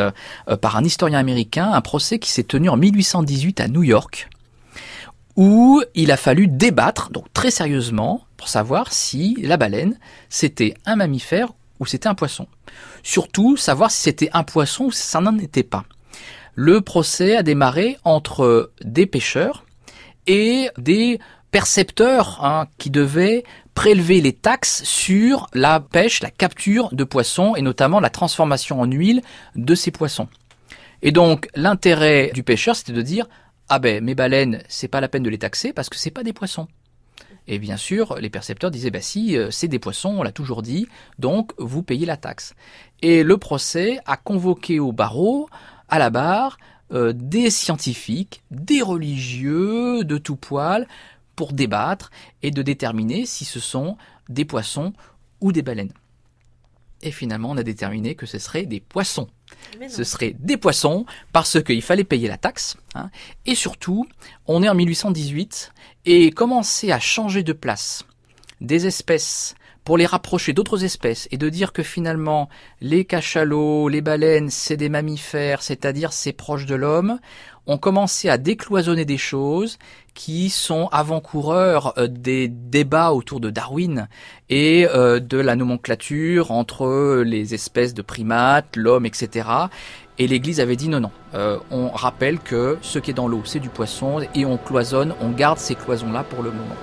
par 0.61 0.77
un 0.77 0.85
historien 0.85 1.19
américain, 1.19 1.73
un 1.73 1.81
procès 1.81 2.19
qui 2.19 2.31
s'est 2.31 2.45
tenu 2.45 2.69
en 2.69 2.77
1818 2.77 3.61
à 3.61 3.69
New 3.69 3.83
York, 3.83 4.29
où 5.37 5.83
il 5.95 6.13
a 6.13 6.17
fallu 6.17 6.47
débattre, 6.47 7.11
donc 7.11 7.33
très 7.33 7.51
sérieusement, 7.51 8.25
pour 8.37 8.49
savoir 8.49 8.93
si 8.93 9.37
la 9.41 9.57
baleine, 9.57 9.99
c'était 10.29 10.75
un 10.85 10.97
mammifère 10.97 11.53
ou 11.81 11.87
c'était 11.87 12.09
un 12.09 12.15
poisson. 12.15 12.47
Surtout, 13.03 13.57
savoir 13.57 13.91
si 13.91 14.03
c'était 14.03 14.31
un 14.35 14.43
poisson 14.43 14.85
ou 14.87 14.93
si 14.93 15.03
ça 15.03 15.21
n'en 15.21 15.39
était 15.39 15.63
pas. 15.63 15.85
Le 16.55 16.81
procès 16.81 17.37
a 17.37 17.43
démarré 17.43 17.99
entre 18.05 18.73
des 18.85 19.07
pêcheurs 19.07 19.65
et 20.27 20.71
des 20.77 21.19
percepteurs 21.51 22.45
hein, 22.45 22.67
qui 22.79 22.91
devaient 22.91 23.45
prélever 23.75 24.21
les 24.21 24.33
taxes 24.33 24.83
sur 24.85 25.47
la 25.55 25.81
pêche, 25.81 26.21
la 26.21 26.31
capture 26.31 26.89
de 26.93 27.05
poissons 27.05 27.55
et 27.55 27.63
notamment 27.63 28.01
la 28.01 28.11
transformation 28.11 28.81
en 28.81 28.91
huile 28.91 29.23
de 29.55 29.75
ces 29.75 29.91
poissons. 29.91 30.29
Et 31.03 31.13
donc 31.13 31.49
l'intérêt 31.55 32.31
du 32.35 32.43
pêcheur, 32.43 32.75
c'était 32.75 32.93
de 32.93 33.03
dire 33.03 33.27
ah 33.69 33.79
ben 33.79 34.03
mes 34.03 34.15
baleines, 34.15 34.63
c'est 34.69 34.89
pas 34.89 35.01
la 35.01 35.09
peine 35.09 35.23
de 35.23 35.31
les 35.31 35.39
taxer 35.39 35.73
parce 35.73 35.89
que 35.89 35.97
c'est 35.97 36.11
pas 36.11 36.25
des 36.25 36.33
poissons. 36.33 36.69
Et 37.47 37.59
bien 37.59 37.79
sûr, 37.79 38.17
les 38.21 38.29
percepteurs 38.29 38.71
disaient, 38.71 38.91
bah 38.91 39.01
si, 39.01 39.37
euh, 39.37 39.51
c'est 39.51 39.69
des 39.69 39.79
poissons, 39.79 40.15
on 40.19 40.23
l'a 40.23 40.33
toujours 40.33 40.61
dit, 40.61 40.87
donc 41.19 41.53
vous 41.57 41.83
payez 41.83 42.05
la 42.05 42.19
taxe. 42.19 42.55
Et 43.01 43.23
le 43.23 43.39
procès 43.39 43.99
a 44.05 44.19
convoqué 44.19 44.79
au 44.81 44.93
barreau, 44.93 45.49
à 45.89 45.99
la 45.99 46.11
barre, 46.11 46.59
euh, 46.93 47.15
des 47.15 47.49
scientifiques, 47.49 48.43
des 48.51 48.83
religieux 48.83 50.05
de 50.05 50.19
tout 50.19 50.37
poil, 50.37 50.87
pour 51.39 51.53
débattre 51.53 52.11
et 52.43 52.51
de 52.51 52.63
déterminer 52.63 53.25
si 53.25 53.45
ce 53.45 53.61
sont 53.61 53.97
des 54.29 54.45
poissons 54.45 54.93
ou 55.41 55.53
des 55.53 55.63
baleines. 55.63 55.93
Et 57.01 57.13
finalement, 57.13 57.51
on 57.51 57.57
a 57.57 57.63
déterminé 57.63 58.17
que 58.17 58.27
ce 58.27 58.41
serait 58.41 58.67
des 58.67 58.81
poissons. 58.81 59.29
Ce 59.89 60.03
serait 60.03 60.35
des 60.37 60.57
poissons 60.57 61.07
parce 61.33 61.63
qu'il 61.63 61.81
fallait 61.81 62.03
payer 62.03 62.27
la 62.27 62.39
taxe. 62.39 62.77
Hein. 62.97 63.11
Et 63.47 63.55
surtout, 63.55 64.05
on 64.49 64.65
est 64.65 64.69
en 64.69 64.75
1818 64.75 65.73
et 66.07 66.33
commencer 66.33 66.91
à 66.91 66.99
changer 66.99 67.45
de 67.45 67.53
place 67.53 68.05
des 68.61 68.89
espèces 68.89 69.55
pour 69.85 69.97
les 69.97 70.07
rapprocher 70.07 70.53
d'autres 70.53 70.85
espèces 70.85 71.29
et 71.31 71.39
de 71.39 71.49
dire 71.49 71.73
que 71.73 71.85
finalement 71.85 72.49
les 72.81 73.05
cachalots, 73.05 73.89
les 73.89 74.01
baleines, 74.01 74.51
c'est 74.51 74.77
des 74.77 74.89
mammifères, 74.89 75.63
c'est-à-dire 75.63 76.13
c'est 76.13 76.33
proche 76.33 76.67
de 76.67 76.75
l'homme, 76.75 77.21
ont 77.69 77.79
commencé 77.79 78.29
à 78.29 78.39
décloisonner 78.39 79.05
des 79.05 79.19
choses 79.19 79.79
qui 80.15 80.51
sont 80.51 80.89
avant-coureurs 80.91 81.95
euh, 81.97 82.09
des 82.09 82.49
débats 82.49 83.13
autour 83.13 83.39
de 83.39 83.51
Darwin 83.51 84.09
et 84.49 84.89
euh, 84.89 85.21
de 85.21 85.39
la 85.39 85.55
nomenclature 85.55 86.51
entre 86.51 87.23
les 87.25 87.55
espèces 87.55 87.95
de 87.95 88.03
primates, 88.03 88.75
l'homme, 88.75 89.07
etc. 89.07 89.49
Et 90.19 90.27
l'Église 90.27 90.59
avait 90.59 90.75
dit 90.75 90.89
non, 90.89 90.99
non. 90.99 91.13
Euh, 91.35 91.59
on 91.71 91.89
rappelle 91.91 92.41
que 92.41 92.79
ce 92.81 92.99
qui 92.99 93.13
est 93.13 93.15
dans 93.15 93.29
l'eau, 93.29 93.43
c'est 93.45 93.61
du 93.61 93.69
poisson 93.69 94.21
et 94.35 94.45
on 94.45 94.57
cloisonne, 94.57 95.15
on 95.21 95.31
garde 95.31 95.59
ces 95.59 95.77
cloisons-là 95.77 96.25
pour 96.25 96.43
le 96.43 96.51
moment. 96.51 96.77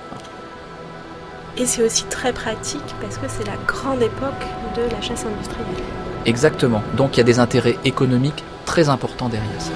Et 1.58 1.66
c'est 1.66 1.82
aussi 1.82 2.04
très 2.04 2.32
pratique 2.32 2.94
parce 3.00 3.18
que 3.18 3.26
c'est 3.28 3.46
la 3.46 3.56
grande 3.66 4.02
époque 4.02 4.46
de 4.76 4.82
la 4.82 5.00
chasse 5.00 5.24
industrielle. 5.24 5.66
Exactement. 6.26 6.82
Donc 6.96 7.16
il 7.16 7.18
y 7.18 7.20
a 7.20 7.24
des 7.24 7.38
intérêts 7.38 7.76
économiques 7.84 8.44
très 8.66 8.88
importants 8.88 9.28
derrière 9.28 9.60
ça. 9.60 9.72